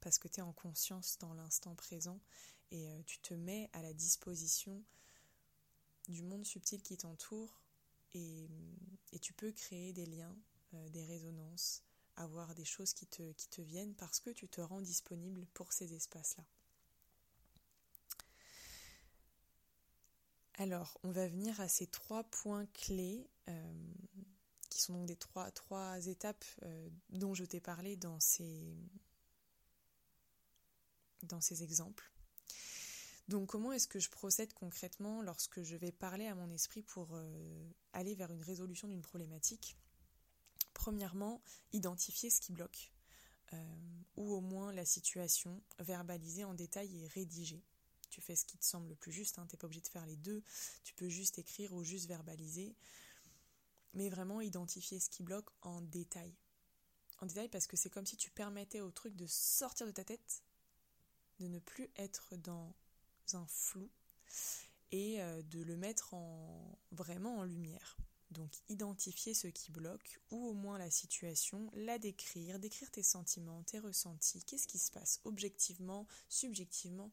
parce 0.00 0.18
que 0.18 0.28
tu 0.28 0.40
es 0.40 0.42
en 0.42 0.52
conscience 0.52 1.18
dans 1.18 1.34
l'instant 1.34 1.74
présent 1.74 2.20
et 2.70 2.88
euh, 2.88 3.02
tu 3.06 3.18
te 3.18 3.34
mets 3.34 3.68
à 3.72 3.82
la 3.82 3.92
disposition 3.92 4.82
du 6.08 6.22
monde 6.22 6.44
subtil 6.44 6.82
qui 6.82 6.96
t'entoure 6.96 7.60
et, 8.14 8.48
tu 9.20 9.32
peux 9.34 9.52
créer 9.52 9.92
des 9.92 10.06
liens, 10.06 10.34
euh, 10.74 10.88
des 10.88 11.04
résonances, 11.04 11.82
avoir 12.16 12.54
des 12.54 12.64
choses 12.64 12.94
qui 12.94 13.06
te, 13.06 13.32
qui 13.32 13.48
te 13.48 13.60
viennent 13.60 13.94
parce 13.94 14.18
que 14.18 14.30
tu 14.30 14.48
te 14.48 14.60
rends 14.60 14.80
disponible 14.80 15.46
pour 15.52 15.72
ces 15.72 15.94
espaces-là. 15.94 16.44
Alors, 20.60 21.00
on 21.04 21.10
va 21.10 21.26
venir 21.26 21.58
à 21.58 21.68
ces 21.68 21.86
trois 21.86 22.22
points 22.22 22.66
clés, 22.74 23.26
euh, 23.48 23.94
qui 24.68 24.78
sont 24.78 24.92
donc 24.92 25.06
des 25.06 25.16
trois, 25.16 25.48
étapes 26.06 26.44
dont 27.08 27.32
je 27.32 27.46
t'ai 27.46 27.60
parlé 27.60 27.96
dans 27.96 28.20
ces, 28.20 28.76
dans 31.22 31.40
ces 31.40 31.62
exemples. 31.62 32.12
Donc 33.28 33.48
comment 33.48 33.72
est-ce 33.72 33.88
que 33.88 33.98
je 33.98 34.10
procède 34.10 34.52
concrètement 34.52 35.22
lorsque 35.22 35.62
je 35.62 35.76
vais 35.76 35.92
parler 35.92 36.26
à 36.26 36.34
mon 36.34 36.50
esprit 36.50 36.82
pour 36.82 37.08
euh, 37.14 37.70
aller 37.94 38.14
vers 38.14 38.30
une 38.30 38.42
résolution 38.42 38.86
d'une 38.86 39.00
problématique? 39.00 39.78
Premièrement, 40.74 41.40
identifier 41.72 42.28
ce 42.28 42.42
qui 42.42 42.52
bloque, 42.52 42.92
euh, 43.54 43.76
ou 44.16 44.34
au 44.34 44.42
moins 44.42 44.74
la 44.74 44.84
situation, 44.84 45.62
verbaliser 45.78 46.44
en 46.44 46.52
détail 46.52 47.02
et 47.02 47.06
rédiger. 47.08 47.64
Tu 48.10 48.20
fais 48.20 48.36
ce 48.36 48.44
qui 48.44 48.58
te 48.58 48.64
semble 48.64 48.88
le 48.88 48.96
plus 48.96 49.12
juste, 49.12 49.38
hein, 49.38 49.46
tu 49.48 49.54
n'es 49.54 49.58
pas 49.58 49.66
obligé 49.66 49.80
de 49.80 49.88
faire 49.88 50.06
les 50.06 50.16
deux, 50.16 50.42
tu 50.84 50.94
peux 50.94 51.08
juste 51.08 51.38
écrire 51.38 51.72
ou 51.72 51.82
juste 51.82 52.06
verbaliser, 52.06 52.74
mais 53.94 54.08
vraiment 54.08 54.40
identifier 54.40 55.00
ce 55.00 55.08
qui 55.08 55.22
bloque 55.22 55.50
en 55.62 55.80
détail. 55.80 56.34
En 57.20 57.26
détail 57.26 57.48
parce 57.48 57.66
que 57.66 57.76
c'est 57.76 57.90
comme 57.90 58.06
si 58.06 58.16
tu 58.16 58.30
permettais 58.30 58.80
au 58.80 58.90
truc 58.90 59.14
de 59.14 59.26
sortir 59.26 59.86
de 59.86 59.92
ta 59.92 60.04
tête 60.04 60.42
de 61.38 61.48
ne 61.48 61.58
plus 61.58 61.90
être 61.96 62.36
dans 62.36 62.74
un 63.32 63.46
flou 63.46 63.88
et 64.92 65.22
euh, 65.22 65.42
de 65.42 65.62
le 65.62 65.76
mettre 65.76 66.14
en 66.14 66.78
vraiment 66.92 67.38
en 67.38 67.44
lumière. 67.44 67.96
Donc 68.30 68.52
identifier 68.68 69.34
ce 69.34 69.48
qui 69.48 69.72
bloque 69.72 70.20
ou 70.30 70.46
au 70.46 70.52
moins 70.52 70.78
la 70.78 70.90
situation, 70.90 71.70
la 71.74 71.98
décrire, 71.98 72.58
décrire 72.60 72.90
tes 72.90 73.02
sentiments, 73.02 73.62
tes 73.64 73.80
ressentis, 73.80 74.44
qu'est-ce 74.44 74.68
qui 74.68 74.78
se 74.78 74.92
passe 74.92 75.20
objectivement, 75.24 76.06
subjectivement, 76.28 77.10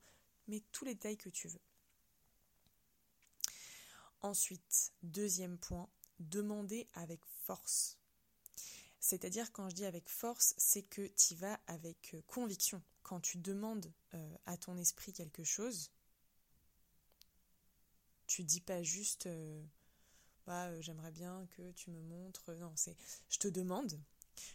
mais 0.48 0.62
tous 0.72 0.86
les 0.86 0.94
détails 0.96 1.18
que 1.18 1.30
tu 1.30 1.48
veux. 1.48 1.62
Ensuite, 4.22 4.94
deuxième 5.04 5.58
point, 5.58 5.90
demander 6.20 6.88
avec 6.94 7.24
force. 7.26 7.98
C'est-à-dire 9.00 9.52
quand 9.52 9.70
je 9.70 9.76
dis 9.76 9.86
avec 9.86 10.10
force, 10.10 10.54
c'est 10.58 10.84
que 10.84 11.08
tu 11.08 11.36
vas 11.36 11.60
avec 11.68 12.14
euh, 12.14 12.22
conviction. 12.28 12.82
Quand 13.04 13.22
tu 13.22 13.38
demandes 13.38 13.92
euh, 14.16 14.38
à 14.46 14.58
ton 14.58 14.76
esprit 14.78 15.14
quelque 15.14 15.44
chose, 15.44 15.92
tu 18.26 18.44
dis 18.44 18.60
pas 18.60 18.84
juste 18.84 19.28
euh, 19.28 19.64
bah, 20.46 20.82
j'aimerais 20.82 21.12
bien 21.12 21.48
que 21.56 21.72
tu 21.72 21.92
me 21.92 22.02
montres. 22.02 22.52
Non, 22.56 22.74
c'est 22.76 22.98
je 23.30 23.38
te 23.38 23.48
demande, 23.48 24.00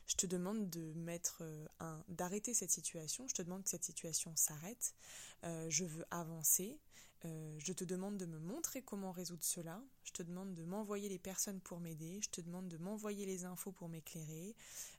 je 0.06 0.16
te 0.16 0.26
demande 0.26 0.70
de 0.70 0.92
mettre 0.94 1.42
un 1.80 2.04
d'arrêter 2.08 2.54
cette 2.54 2.70
situation, 2.70 3.26
je 3.28 3.34
te 3.34 3.42
demande 3.42 3.64
que 3.64 3.70
cette 3.70 3.84
situation 3.84 4.34
s'arrête, 4.36 4.94
je 5.42 5.84
veux 5.84 6.04
avancer, 6.10 6.78
euh, 7.24 7.54
je 7.58 7.72
te 7.72 7.84
demande 7.84 8.16
de 8.16 8.26
me 8.26 8.38
montrer 8.38 8.82
comment 8.82 9.12
résoudre 9.12 9.44
cela, 9.44 9.80
je 10.02 10.12
te 10.12 10.22
demande 10.22 10.54
de 10.54 10.64
m'envoyer 10.64 11.08
les 11.08 11.20
personnes 11.20 11.60
pour 11.60 11.78
m'aider, 11.78 12.20
je 12.20 12.28
te 12.28 12.40
demande 12.40 12.68
de 12.68 12.78
m'envoyer 12.78 13.26
les 13.26 13.44
infos 13.44 13.70
pour 13.70 13.88
m'éclairer, 13.88 14.56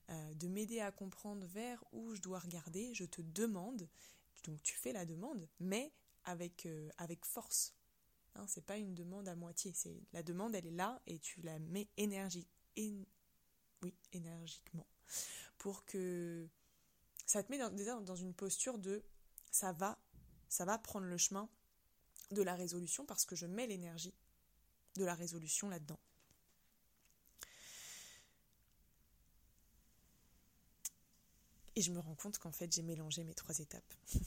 euh, 0.09 0.33
de 0.35 0.47
m'aider 0.47 0.79
à 0.79 0.91
comprendre 0.91 1.45
vers 1.47 1.83
où 1.91 2.15
je 2.15 2.21
dois 2.21 2.39
regarder, 2.39 2.93
je 2.93 3.03
te 3.03 3.21
demande, 3.21 3.89
donc 4.45 4.61
tu 4.63 4.75
fais 4.75 4.93
la 4.93 5.05
demande, 5.05 5.47
mais 5.59 5.91
avec, 6.23 6.65
euh, 6.65 6.89
avec 6.97 7.25
force. 7.25 7.75
Hein, 8.35 8.45
c'est 8.47 8.65
pas 8.65 8.77
une 8.77 8.95
demande 8.95 9.27
à 9.27 9.35
moitié, 9.35 9.73
c'est 9.73 10.01
la 10.13 10.23
demande 10.23 10.55
elle 10.55 10.65
est 10.65 10.71
là 10.71 11.01
et 11.05 11.19
tu 11.19 11.41
la 11.41 11.59
mets 11.59 11.89
énergie, 11.97 12.47
oui, 13.83 13.93
énergiquement 14.13 14.87
pour 15.63 15.85
que 15.85 16.45
ça 17.25 17.41
te 17.41 17.49
met 17.49 17.57
dans, 17.57 18.01
dans 18.01 18.15
une 18.17 18.33
posture 18.33 18.77
de 18.77 19.01
ça 19.49 19.71
va, 19.71 19.97
ça 20.49 20.65
va 20.65 20.77
prendre 20.77 21.05
le 21.05 21.17
chemin 21.17 21.49
de 22.31 22.41
la 22.41 22.53
résolution 22.53 23.05
parce 23.05 23.23
que 23.23 23.35
je 23.35 23.45
mets 23.45 23.65
l'énergie 23.65 24.13
de 24.95 25.05
la 25.05 25.15
résolution 25.15 25.69
là-dedans. 25.69 25.99
Et 31.75 31.81
je 31.81 31.91
me 31.91 31.99
rends 31.99 32.15
compte 32.15 32.39
qu'en 32.39 32.51
fait 32.51 32.71
j'ai 32.73 32.83
mélangé 32.83 33.23
mes 33.23 33.33
trois 33.33 33.57
étapes. 33.59 33.93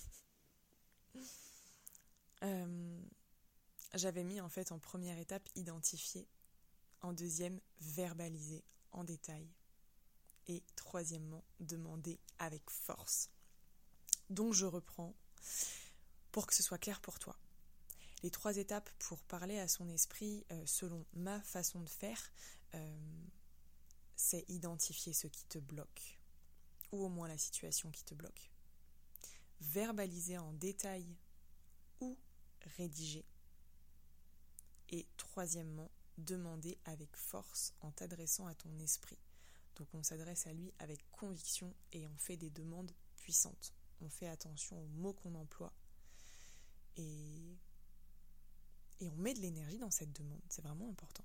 Euh, 2.42 3.00
j'avais 3.94 4.22
mis 4.22 4.42
en 4.42 4.50
fait 4.50 4.70
en 4.70 4.78
première 4.78 5.18
étape 5.18 5.48
identifier, 5.54 6.28
en 7.00 7.14
deuxième 7.14 7.58
verbaliser 7.80 8.62
en 8.92 9.05
détail 9.05 9.49
et 10.49 10.62
troisièmement 10.77 11.44
demander 11.61 12.20
avec 12.38 12.68
force. 12.70 13.31
Donc 14.31 14.53
je 14.55 14.66
reprends 14.66 15.14
pour 16.33 16.46
que 16.46 16.55
ce 16.55 16.62
soit 16.62 16.79
clair 16.79 17.01
pour 17.01 17.18
toi 17.18 17.37
les 18.22 18.31
trois 18.31 18.57
étapes 18.57 18.90
pour 18.99 19.22
parler 19.22 19.59
à 19.59 19.68
son 19.68 19.88
esprit 19.88 20.44
euh, 20.51 20.62
selon 20.66 21.05
ma 21.14 21.40
façon 21.42 21.81
de 21.81 21.88
faire, 21.88 22.20
euh, 22.75 23.27
c'est 24.16 24.44
identifier 24.49 25.12
ce 25.12 25.27
qui 25.27 25.44
te 25.44 25.59
bloque, 25.59 26.18
ou 26.92 27.05
au 27.05 27.09
moins 27.09 27.29
la 27.29 27.38
situation 27.38 27.90
qui 27.90 28.05
te 28.05 28.14
bloque. 28.14 28.51
Verbaliser 29.61 30.38
en 30.38 30.53
détail 30.55 31.07
ou 32.01 32.18
rédiger. 32.77 33.25
Et 34.88 35.07
troisièmement, 35.16 35.90
demander 36.18 36.79
avec 36.85 37.14
force 37.16 37.74
en 37.81 37.90
t'adressant 37.90 38.46
à 38.46 38.55
ton 38.55 38.79
esprit. 38.79 39.18
Donc 39.76 39.88
on 39.94 40.02
s'adresse 40.02 40.46
à 40.46 40.52
lui 40.52 40.72
avec 40.79 41.00
conviction 41.11 41.74
et 41.92 42.07
on 42.07 42.16
fait 42.16 42.37
des 42.37 42.50
demandes 42.50 42.92
puissantes. 43.16 43.72
On 44.00 44.09
fait 44.09 44.29
attention 44.29 44.83
aux 44.83 44.88
mots 44.88 45.12
qu'on 45.12 45.35
emploie. 45.35 45.72
Et 46.96 47.59
et 49.00 49.09
on 49.11 49.16
met 49.16 49.35
de 49.35 49.40
l'énergie 49.40 49.79
dans 49.79 49.90
cette 49.90 50.12
demande. 50.12 50.40
C'est 50.48 50.62
vraiment 50.62 50.88
important. 50.88 51.24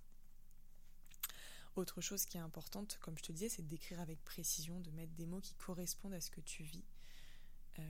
Autre 1.76 2.02
chose 2.02 2.26
qui 2.26 2.38
est 2.38 2.42
importante, 2.42 2.98
comme 3.00 3.18
je 3.18 3.24
te 3.24 3.32
disais, 3.32 3.48
c'est 3.48 3.66
d'écrire 3.66 4.02
avec 4.02 4.22
précision, 4.26 4.82
de 4.82 4.92
mettre 4.92 5.14
des 5.14 5.26
mots 5.26 5.40
qui 5.40 5.54
correspondent 5.56 6.14
à 6.14 6.20
ce 6.20 6.30
que 6.30 6.42
tu 6.42 6.64
vis. 6.64 6.84
Euh, 7.80 7.84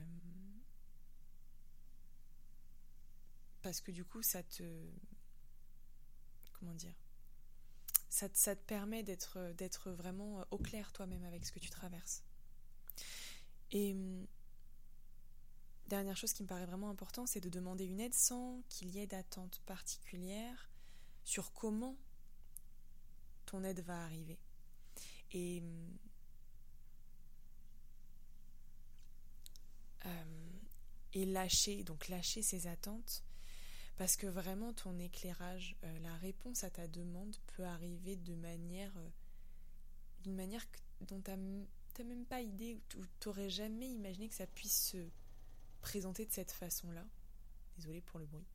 parce 3.62 3.80
que 3.80 3.90
du 3.90 4.04
coup, 4.04 4.22
ça 4.22 4.42
te... 4.44 4.62
Comment 6.62 6.74
dire 6.74 6.94
ça 8.08 8.28
te, 8.28 8.62
permet 8.66 9.02
d'être, 9.02 9.90
vraiment 9.90 10.46
au 10.52 10.58
clair 10.58 10.92
toi-même 10.92 11.24
avec 11.24 11.44
ce 11.44 11.50
que 11.50 11.58
tu 11.58 11.70
traverses. 11.70 12.22
Et 13.72 13.96
Dernière 15.88 16.16
chose 16.16 16.32
qui 16.32 16.42
me 16.42 16.48
paraît 16.48 16.64
vraiment 16.66 16.88
important, 16.88 17.26
c'est 17.26 17.40
de 17.40 17.48
demander 17.48 17.84
une 17.84 18.00
aide 18.00 18.14
sans 18.14 18.62
qu'il 18.68 18.88
y 18.90 19.00
ait 19.00 19.06
d'attente 19.06 19.60
particulière 19.66 20.70
sur 21.24 21.52
comment 21.52 21.98
ton 23.44 23.64
aide 23.64 23.80
va 23.80 24.02
arriver. 24.02 24.38
Et, 25.32 25.62
euh, 30.06 30.50
et 31.12 31.26
lâcher, 31.26 31.84
donc 31.84 32.08
lâcher 32.08 32.40
ses 32.40 32.66
attentes, 32.68 33.22
Parce 33.96 34.16
que 34.16 34.26
vraiment, 34.26 34.72
ton 34.72 34.98
éclairage, 34.98 35.76
euh, 35.84 35.98
la 36.00 36.14
réponse 36.16 36.64
à 36.64 36.70
ta 36.70 36.88
demande 36.88 37.36
peut 37.48 37.64
arriver 37.64 38.16
de 38.16 38.34
manière, 38.34 38.96
euh, 38.96 39.08
d'une 40.22 40.34
manière 40.34 40.66
dont 41.02 41.20
tu 41.20 41.30
n'as 41.30 42.08
même 42.08 42.24
pas 42.24 42.40
idée, 42.40 42.80
ou 42.96 43.04
tu 43.20 43.28
n'aurais 43.28 43.50
jamais 43.50 43.90
imaginé 43.90 44.28
que 44.28 44.34
ça 44.34 44.46
puisse 44.46 44.90
se 44.90 45.08
présenter 45.80 46.26
de 46.26 46.32
cette 46.32 46.52
façon-là. 46.52 47.04
Désolée 47.76 48.00
pour 48.00 48.18
le 48.18 48.26
bruit. 48.26 48.46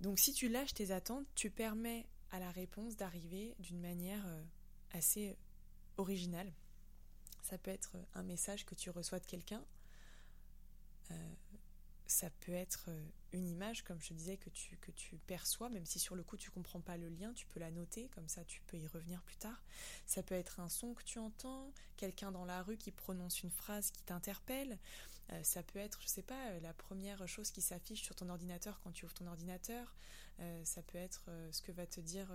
Donc 0.00 0.18
si 0.18 0.32
tu 0.32 0.48
lâches 0.48 0.74
tes 0.74 0.90
attentes, 0.90 1.26
tu 1.34 1.50
permets 1.50 2.06
à 2.30 2.38
la 2.38 2.50
réponse 2.50 2.96
d'arriver 2.96 3.54
d'une 3.58 3.80
manière 3.80 4.24
euh, 4.26 4.44
assez 4.92 5.36
originale. 5.96 6.52
Ça 7.42 7.56
peut 7.56 7.70
être 7.70 7.96
un 8.14 8.22
message 8.22 8.66
que 8.66 8.74
tu 8.74 8.90
reçois 8.90 9.20
de 9.20 9.26
quelqu'un, 9.26 9.64
ça 12.08 12.30
peut 12.40 12.52
être 12.52 12.86
euh, 12.88 13.04
une 13.32 13.46
image, 13.48 13.84
comme 13.84 14.00
je 14.00 14.12
disais, 14.12 14.36
que 14.36 14.50
tu, 14.50 14.76
que 14.78 14.90
tu 14.90 15.16
perçois, 15.18 15.68
même 15.68 15.84
si 15.84 15.98
sur 15.98 16.16
le 16.16 16.24
coup 16.24 16.36
tu 16.36 16.50
comprends 16.50 16.80
pas 16.80 16.96
le 16.96 17.08
lien, 17.08 17.32
tu 17.34 17.46
peux 17.46 17.60
la 17.60 17.70
noter, 17.70 18.08
comme 18.14 18.28
ça 18.28 18.44
tu 18.44 18.60
peux 18.62 18.76
y 18.76 18.86
revenir 18.88 19.22
plus 19.22 19.36
tard. 19.36 19.62
Ça 20.06 20.22
peut 20.22 20.34
être 20.34 20.58
un 20.58 20.68
son 20.68 20.94
que 20.94 21.04
tu 21.04 21.18
entends, 21.18 21.72
quelqu'un 21.96 22.32
dans 22.32 22.44
la 22.44 22.62
rue 22.62 22.76
qui 22.76 22.90
prononce 22.90 23.42
une 23.42 23.50
phrase 23.50 23.90
qui 23.90 24.02
t'interpelle. 24.02 24.78
Euh, 25.30 25.42
ça 25.44 25.62
peut 25.62 25.78
être, 25.78 26.00
je 26.02 26.08
sais 26.08 26.22
pas, 26.22 26.58
la 26.60 26.72
première 26.72 27.28
chose 27.28 27.50
qui 27.50 27.60
s'affiche 27.60 28.02
sur 28.02 28.16
ton 28.16 28.28
ordinateur 28.28 28.80
quand 28.82 28.90
tu 28.90 29.04
ouvres 29.04 29.14
ton 29.14 29.26
ordinateur. 29.26 29.94
ça 30.64 30.82
peut 30.82 30.98
être 30.98 31.28
ce 31.50 31.60
que 31.62 31.72
va 31.72 31.86
te 31.86 32.00
dire 32.00 32.28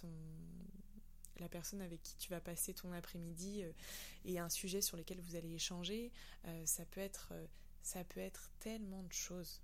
ton 0.00 0.08
la 1.42 1.48
personne 1.48 1.82
avec 1.82 2.02
qui 2.02 2.16
tu 2.16 2.30
vas 2.30 2.40
passer 2.40 2.72
ton 2.74 2.92
après-midi 2.92 3.62
euh, 3.62 3.72
et 4.24 4.38
un 4.38 4.48
sujet 4.48 4.80
sur 4.80 4.96
lequel 4.96 5.20
vous 5.20 5.36
allez 5.36 5.52
échanger. 5.54 6.10
Euh, 6.46 6.66
ça 6.66 6.84
peut 6.86 7.00
être 7.00 7.30
euh, 7.32 7.46
ça 7.82 8.04
peut 8.04 8.20
être 8.20 8.50
tellement 8.60 9.02
de 9.02 9.12
choses 9.12 9.60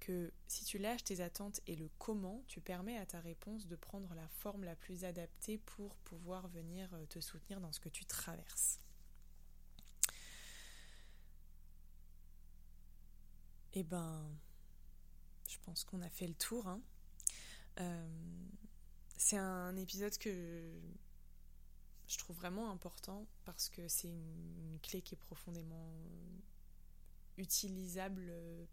que 0.00 0.32
si 0.48 0.64
tu 0.64 0.78
lâches 0.78 1.04
tes 1.04 1.20
attentes 1.20 1.60
et 1.66 1.76
le 1.76 1.88
comment, 1.98 2.42
tu 2.48 2.60
permets 2.60 2.98
à 2.98 3.06
ta 3.06 3.20
réponse 3.20 3.68
de 3.68 3.76
prendre 3.76 4.12
la 4.14 4.26
forme 4.28 4.64
la 4.64 4.74
plus 4.74 5.04
adaptée 5.04 5.58
pour 5.58 5.96
pouvoir 5.98 6.48
venir 6.48 6.88
te 7.08 7.20
soutenir 7.20 7.60
dans 7.60 7.70
ce 7.72 7.78
que 7.78 7.88
tu 7.88 8.04
traverses. 8.04 8.80
Eh 13.74 13.84
ben, 13.84 14.36
je 15.48 15.56
pense 15.64 15.84
qu'on 15.84 16.02
a 16.02 16.10
fait 16.10 16.26
le 16.26 16.34
tour. 16.34 16.66
Hein. 16.66 16.82
C'est 19.16 19.38
un 19.38 19.76
épisode 19.76 20.18
que 20.18 20.80
je 22.08 22.18
trouve 22.18 22.36
vraiment 22.36 22.70
important 22.70 23.26
parce 23.44 23.68
que 23.68 23.88
c'est 23.88 24.08
une, 24.08 24.78
clé 24.82 25.00
qui 25.00 25.14
est 25.14 25.18
profondément 25.18 25.92
utilisable 27.38 28.32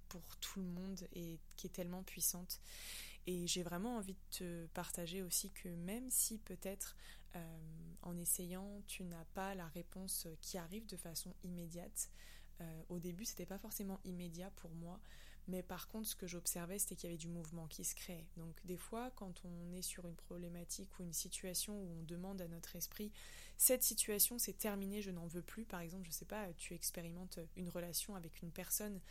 pour 0.09 0.37
tout 0.37 0.59
le 0.59 0.65
monde 0.65 0.99
et 1.13 1.39
qui 1.55 1.67
est 1.67 1.71
tellement 1.71 2.03
puissante. 2.03 2.59
Et 3.27 3.45
j'ai 3.47 3.63
vraiment 3.63 3.97
envie 3.97 4.13
de 4.13 4.37
te 4.37 4.65
partager 4.67 5.21
aussi 5.21 5.51
que 5.51 5.69
même 5.69 6.09
si 6.09 6.39
peut-être 6.39 6.95
euh, 7.35 7.59
en 8.01 8.17
essayant 8.17 8.81
tu 8.87 9.03
n'as 9.03 9.25
pas 9.33 9.53
la 9.55 9.67
réponse 9.67 10.27
qui 10.41 10.57
arrive 10.57 10.85
de 10.87 10.97
façon 10.97 11.33
immédiate, 11.43 12.09
euh, 12.61 12.83
au 12.89 12.99
début 12.99 13.25
c'était 13.25 13.45
pas 13.45 13.59
forcément 13.59 13.99
immédiat 14.03 14.49
pour 14.55 14.71
moi, 14.71 14.99
mais 15.49 15.63
par 15.63 15.87
contre, 15.87 16.07
ce 16.07 16.15
que 16.15 16.27
j'observais, 16.27 16.77
c'était 16.77 16.95
qu'il 16.95 17.09
y 17.09 17.11
avait 17.11 17.17
du 17.17 17.27
mouvement 17.27 17.67
qui 17.67 17.83
se 17.83 17.95
crée. 17.95 18.25
Donc 18.37 18.55
des 18.65 18.77
fois, 18.77 19.11
quand 19.15 19.43
on 19.43 19.73
est 19.73 19.81
sur 19.81 20.07
une 20.07 20.15
problématique 20.15 20.99
ou 20.99 21.03
une 21.03 21.13
situation 21.13 21.73
où 21.73 21.99
on 21.99 22.03
demande 22.03 22.41
à 22.41 22.47
notre 22.47 22.75
esprit, 22.75 23.11
cette 23.57 23.83
situation 23.83 24.37
c'est 24.37 24.57
terminé, 24.57 25.01
je 25.01 25.11
n'en 25.11 25.25
veux 25.25 25.41
plus. 25.41 25.65
Par 25.65 25.81
exemple, 25.81 26.05
je 26.05 26.11
sais 26.11 26.25
pas, 26.25 26.53
tu 26.53 26.73
expérimentes 26.75 27.39
une 27.55 27.69
relation 27.69 28.15
avec 28.15 28.41
une 28.41 28.51
personne 28.51 29.01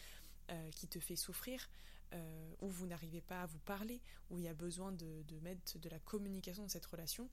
euh, 0.50 0.70
qui 0.70 0.86
te 0.86 1.00
fait 1.00 1.16
souffrir. 1.16 1.68
Euh, 2.14 2.54
où 2.62 2.68
vous 2.68 2.86
n'arrivez 2.86 3.20
pas 3.20 3.42
à 3.42 3.46
vous 3.46 3.58
parler, 3.58 4.00
où 4.30 4.38
il 4.38 4.44
y 4.44 4.48
a 4.48 4.54
besoin 4.54 4.92
de 4.92 5.22
mettre 5.42 5.78
de 5.78 5.90
la 5.90 5.98
communication 5.98 6.62
dans 6.62 6.68
cette 6.70 6.86
relation, 6.86 7.28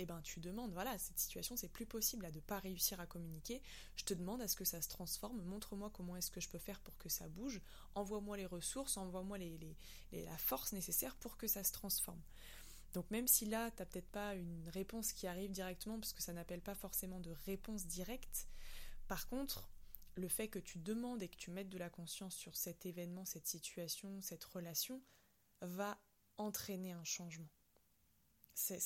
eh 0.00 0.06
ben 0.06 0.20
tu 0.22 0.40
demandes, 0.40 0.72
voilà, 0.72 0.96
cette 0.98 1.18
situation 1.18 1.56
c'est 1.56 1.68
plus 1.68 1.86
possible 1.86 2.24
là, 2.24 2.30
de 2.30 2.40
pas 2.40 2.58
réussir 2.58 3.00
à 3.00 3.06
communiquer, 3.06 3.62
je 3.96 4.04
te 4.04 4.14
demande 4.14 4.40
à 4.40 4.48
ce 4.48 4.56
que 4.56 4.64
ça 4.64 4.80
se 4.80 4.88
transforme, 4.88 5.42
montre-moi 5.42 5.90
comment 5.92 6.16
est-ce 6.16 6.30
que 6.30 6.40
je 6.40 6.48
peux 6.48 6.58
faire 6.58 6.80
pour 6.80 6.96
que 6.98 7.08
ça 7.08 7.28
bouge, 7.28 7.60
envoie-moi 7.94 8.36
les 8.36 8.46
ressources, 8.46 8.96
envoie-moi 8.96 9.38
la 10.12 10.38
force 10.38 10.72
nécessaire 10.72 11.16
pour 11.16 11.36
que 11.36 11.46
ça 11.46 11.64
se 11.64 11.72
transforme. 11.72 12.20
Donc 12.92 13.10
même 13.10 13.28
si 13.28 13.46
là, 13.46 13.70
tu 13.70 13.78
n'as 13.78 13.86
peut-être 13.86 14.10
pas 14.10 14.34
une 14.34 14.68
réponse 14.68 15.12
qui 15.12 15.26
arrive 15.26 15.52
directement, 15.52 15.98
parce 15.98 16.12
que 16.12 16.22
ça 16.22 16.32
n'appelle 16.32 16.62
pas 16.62 16.74
forcément 16.74 17.20
de 17.20 17.30
réponse 17.46 17.86
directe, 17.86 18.48
par 19.06 19.28
contre, 19.28 19.68
le 20.16 20.28
fait 20.28 20.48
que 20.48 20.58
tu 20.58 20.78
demandes 20.78 21.22
et 21.22 21.28
que 21.28 21.36
tu 21.36 21.50
mettes 21.50 21.68
de 21.68 21.78
la 21.78 21.90
conscience 21.90 22.34
sur 22.34 22.56
cet 22.56 22.86
événement, 22.86 23.24
cette 23.24 23.46
situation, 23.46 24.20
cette 24.22 24.44
relation, 24.44 25.00
va 25.60 26.00
entraîner 26.36 26.92
un 26.92 27.04
changement 27.04 27.48
ça, 28.54 28.76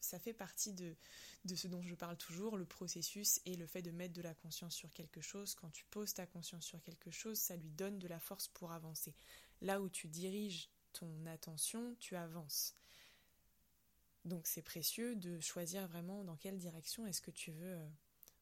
ça, 0.00 0.18
fait 0.18 0.32
partie 0.32 0.72
de, 0.72 0.96
ce 1.54 1.68
dont 1.68 1.82
je 1.82 1.94
parle 1.94 2.16
toujours, 2.16 2.56
le 2.56 2.64
processus 2.64 3.40
et 3.44 3.56
le 3.56 3.66
fait 3.66 3.82
de 3.82 3.90
mettre 3.90 4.14
de 4.14 4.22
la 4.22 4.34
conscience 4.34 4.74
sur 4.74 4.92
quelque 4.92 5.20
chose. 5.20 5.54
Quand 5.54 5.70
tu 5.70 5.84
poses 5.86 6.14
ta 6.14 6.26
conscience 6.26 6.64
sur 6.64 6.82
quelque 6.82 7.10
chose, 7.10 7.38
ça 7.38 7.56
lui 7.56 7.70
donne 7.70 7.98
de 7.98 8.08
la 8.08 8.18
force 8.18 8.48
pour 8.48 8.72
avancer. 8.72 9.14
Là 9.60 9.80
où 9.80 9.88
tu 9.88 10.08
diriges 10.08 10.70
ton 10.92 11.26
attention, 11.26 11.94
tu 11.98 12.16
avances. 12.16 12.74
Donc 14.24 14.46
c'est 14.46 14.62
précieux 14.62 15.14
de 15.14 15.40
choisir 15.40 15.86
vraiment 15.86 16.24
dans 16.24 16.36
quelle 16.36 16.58
direction 16.58 17.06
est-ce 17.06 17.22
que 17.22 17.30
tu 17.30 17.52
veux 17.52 17.74
euh, 17.74 17.88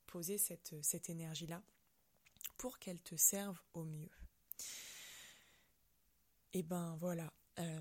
poser 0.07 0.39
cette, 0.39 0.75
cette 0.83 1.11
énergie-là 1.11 1.63
pour 2.57 2.79
qu'elle 2.79 3.01
te 3.03 3.17
serve 3.17 3.61
au 3.75 3.85
mieux. 3.85 4.11
Et 6.53 6.63
ben 6.63 6.97
voilà, 7.01 7.33
euh, 7.61 7.81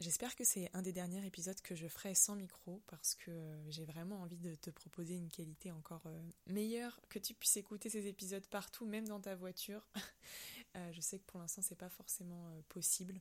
j'espère 0.00 0.34
que 0.34 0.44
c'est 0.44 0.68
un 0.74 0.82
des 0.82 0.92
derniers 0.92 1.24
épisodes 1.24 1.60
que 1.62 1.74
je 1.74 1.86
ferai 1.86 2.14
sans 2.14 2.34
micro 2.34 2.82
parce 2.88 3.14
que 3.14 3.30
euh, 3.30 3.70
j'ai 3.70 3.84
vraiment 3.84 4.20
envie 4.22 4.38
de 4.38 4.54
te 4.56 4.70
proposer 4.70 5.14
une 5.14 5.30
qualité 5.30 5.70
encore 5.70 6.02
euh, 6.06 6.22
meilleure, 6.46 7.00
que 7.08 7.18
tu 7.18 7.34
puisses 7.34 7.56
écouter 7.56 7.88
ces 7.88 8.06
épisodes 8.08 8.46
partout, 8.48 8.84
même 8.84 9.06
dans 9.06 9.20
ta 9.20 9.34
voiture. 9.34 9.86
je 10.92 11.00
sais 11.00 11.18
que 11.18 11.24
pour 11.24 11.40
l'instant 11.40 11.62
c'est 11.62 11.78
pas 11.78 11.88
forcément 11.88 12.50
possible. 12.68 13.20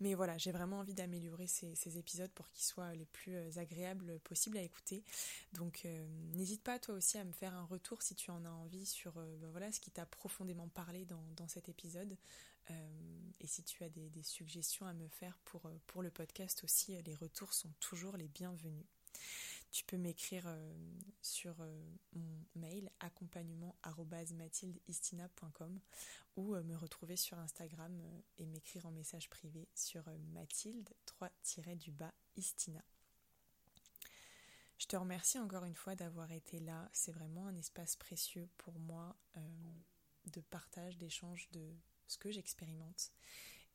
Mais 0.00 0.14
voilà, 0.14 0.38
j'ai 0.38 0.50
vraiment 0.50 0.80
envie 0.80 0.94
d'améliorer 0.94 1.46
ces, 1.46 1.98
épisodes 1.98 2.30
pour 2.32 2.50
qu'ils 2.50 2.64
soient 2.64 2.94
les 2.94 3.04
plus 3.04 3.36
agréables 3.58 4.18
possibles 4.20 4.56
à 4.56 4.62
écouter. 4.62 5.04
Donc 5.52 5.86
n'hésite 6.32 6.62
pas 6.62 6.78
toi 6.78 6.94
aussi 6.94 7.18
à 7.18 7.24
me 7.24 7.32
faire 7.32 7.54
un 7.54 7.64
retour 7.64 8.02
si 8.02 8.14
tu 8.14 8.30
en 8.30 8.44
as 8.44 8.50
envie 8.50 8.86
sur 8.86 9.12
ben 9.12 9.70
ce 9.70 9.78
qui 9.78 9.90
t'a 9.92 10.06
profondément 10.06 10.68
parlé 10.68 11.04
dans 11.04 11.48
cet 11.48 11.68
épisode. 11.68 12.16
Euh, 12.70 13.30
et 13.40 13.46
si 13.46 13.62
tu 13.62 13.84
as 13.84 13.90
des, 13.90 14.10
suggestions 14.22 14.86
à 14.86 14.94
me 14.94 15.08
faire 15.08 15.38
pour, 15.44 15.66
euh, 15.66 15.78
pour 15.86 16.02
le 16.02 16.10
podcast 16.10 16.64
aussi, 16.64 16.96
euh, 16.96 17.02
les 17.02 17.14
retours 17.14 17.52
sont 17.52 17.70
toujours 17.80 18.16
les 18.16 18.28
bienvenus. 18.28 18.86
Tu 19.70 19.84
peux 19.84 19.96
m'écrire 19.96 20.44
sur 21.20 21.56
mon 22.12 22.44
mail 22.54 22.90
accompagnement@mathildeistina.com 23.00 25.80
ou 26.36 26.54
me 26.54 26.76
retrouver 26.76 27.16
sur 27.16 27.40
Instagram 27.40 28.00
et 28.38 28.46
m'écrire 28.46 28.86
en 28.86 28.92
message 28.92 29.28
privé 29.28 29.66
sur 29.74 30.04
mathilde 30.32 30.88
3-du-bas 31.06 32.14
istina. 32.36 32.84
Je 34.78 34.86
te 34.86 34.94
remercie 34.94 35.40
encore 35.40 35.64
une 35.64 35.74
fois 35.74 35.96
d'avoir 35.96 36.30
été 36.30 36.60
là. 36.60 36.88
C'est 36.92 37.10
vraiment 37.10 37.48
un 37.48 37.56
espace 37.56 37.96
précieux 37.96 38.48
pour 38.58 38.78
moi 38.78 39.16
de 40.26 40.40
partage, 40.40 40.98
d'échange, 40.98 41.48
de, 41.50 41.74
ce 42.06 42.18
que 42.18 42.30
j'expérimente. 42.30 43.12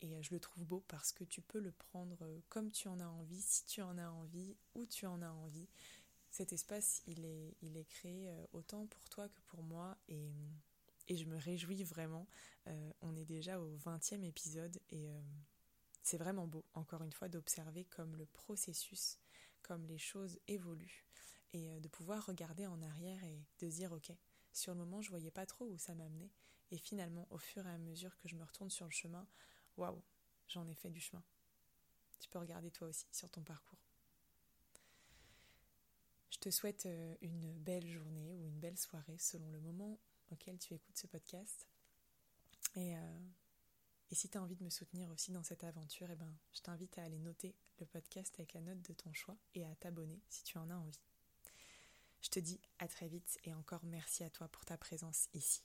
Et 0.01 0.15
euh, 0.15 0.21
je 0.21 0.33
le 0.33 0.39
trouve 0.39 0.65
beau 0.65 0.83
parce 0.87 1.11
que 1.11 1.23
tu 1.23 1.41
peux 1.41 1.59
le 1.59 1.71
prendre 1.71 2.17
euh, 2.21 2.39
comme 2.49 2.71
tu 2.71 2.87
en 2.87 2.99
as 2.99 3.07
envie, 3.07 3.41
si 3.41 3.65
tu 3.65 3.81
en 3.81 3.97
as 3.97 4.09
envie, 4.09 4.55
où 4.75 4.85
tu 4.85 5.05
en 5.05 5.21
as 5.21 5.31
envie. 5.31 5.67
Cet 6.31 6.53
espace, 6.53 7.01
il 7.07 7.25
est, 7.25 7.55
il 7.61 7.75
est 7.75 7.85
créé 7.85 8.29
euh, 8.29 8.45
autant 8.53 8.85
pour 8.85 9.09
toi 9.09 9.27
que 9.27 9.41
pour 9.47 9.63
moi 9.63 9.97
et, 10.07 10.31
et 11.07 11.17
je 11.17 11.25
me 11.25 11.37
réjouis 11.37 11.83
vraiment. 11.83 12.27
on 13.01 13.15
est 13.15 13.25
déjà 13.25 13.59
au 13.59 13.75
20e 13.77 14.23
épisode 14.23 14.79
et 14.91 15.09
c'est 16.03 16.19
vraiment 16.19 16.45
beau, 16.45 16.63
encore 16.75 17.01
une 17.01 17.11
fois, 17.11 17.29
d'observer 17.29 17.83
comme 17.85 18.15
le 18.15 18.27
processus, 18.27 19.17
comme 19.63 19.87
les 19.87 19.97
choses 19.97 20.39
évoluent 20.47 21.07
et 21.53 21.79
de 21.79 21.87
pouvoir 21.87 22.27
regarder 22.27 22.67
en 22.67 22.79
arrière 22.83 23.23
et 23.23 23.43
de 23.59 23.67
dire 23.67 23.91
ok, 23.91 24.11
sur 24.53 24.73
le 24.73 24.77
moment 24.77 25.01
je 25.01 25.09
voyais 25.09 25.31
pas 25.31 25.47
trop 25.47 25.65
où 25.65 25.79
ça 25.79 25.95
m'amenait 25.95 26.29
et 26.71 26.77
finalement, 26.77 27.27
au 27.31 27.37
fur 27.37 27.65
et 27.65 27.71
à 27.71 27.77
mesure 27.77 28.17
que 28.17 28.27
je 28.27 28.35
me 28.35 28.43
retourne 28.43 28.69
sur 28.69 28.85
le 28.85 28.91
chemin, 28.91 29.27
waouh, 29.77 30.01
j'en 30.47 30.67
ai 30.67 30.75
fait 30.75 30.89
du 30.89 30.99
chemin. 30.99 31.23
Tu 32.19 32.29
peux 32.29 32.39
regarder 32.39 32.71
toi 32.71 32.87
aussi 32.87 33.07
sur 33.11 33.29
ton 33.29 33.43
parcours. 33.43 33.79
Je 36.29 36.37
te 36.37 36.49
souhaite 36.51 36.85
euh, 36.85 37.15
une 37.21 37.51
belle 37.53 37.87
journée 37.87 38.35
ou 38.35 38.45
une 38.45 38.59
belle 38.59 38.77
soirée 38.77 39.17
selon 39.17 39.49
le 39.51 39.59
moment 39.59 39.99
auquel 40.31 40.57
tu 40.59 40.73
écoutes 40.73 40.97
ce 40.97 41.07
podcast. 41.07 41.67
Et, 42.75 42.95
euh, 42.95 43.19
si 44.11 44.29
tu 44.29 44.37
as 44.37 44.41
envie 44.41 44.55
de 44.55 44.63
me 44.63 44.69
soutenir 44.69 45.09
aussi 45.11 45.31
dans 45.31 45.43
cette 45.43 45.63
aventure, 45.63 46.09
eh 46.09 46.15
ben, 46.15 46.33
je 46.53 46.61
t'invite 46.61 46.97
à 46.97 47.03
aller 47.03 47.19
noter 47.19 47.55
le 47.79 47.85
podcast 47.85 48.33
avec 48.35 48.53
la 48.53 48.61
note 48.61 48.81
de 48.81 48.93
ton 48.93 49.13
choix 49.13 49.37
et 49.53 49.65
à 49.65 49.75
t'abonner 49.75 50.21
si 50.29 50.43
tu 50.43 50.57
en 50.57 50.69
as 50.69 50.75
envie. 50.75 50.99
Je 52.21 52.29
te 52.29 52.39
dis 52.39 52.59
à 52.79 52.87
très 52.87 53.07
vite 53.07 53.37
et 53.43 53.53
encore 53.53 53.83
merci 53.85 54.23
à 54.23 54.29
toi 54.29 54.47
pour 54.47 54.65
ta 54.65 54.77
présence 54.77 55.29
ici. 55.33 55.61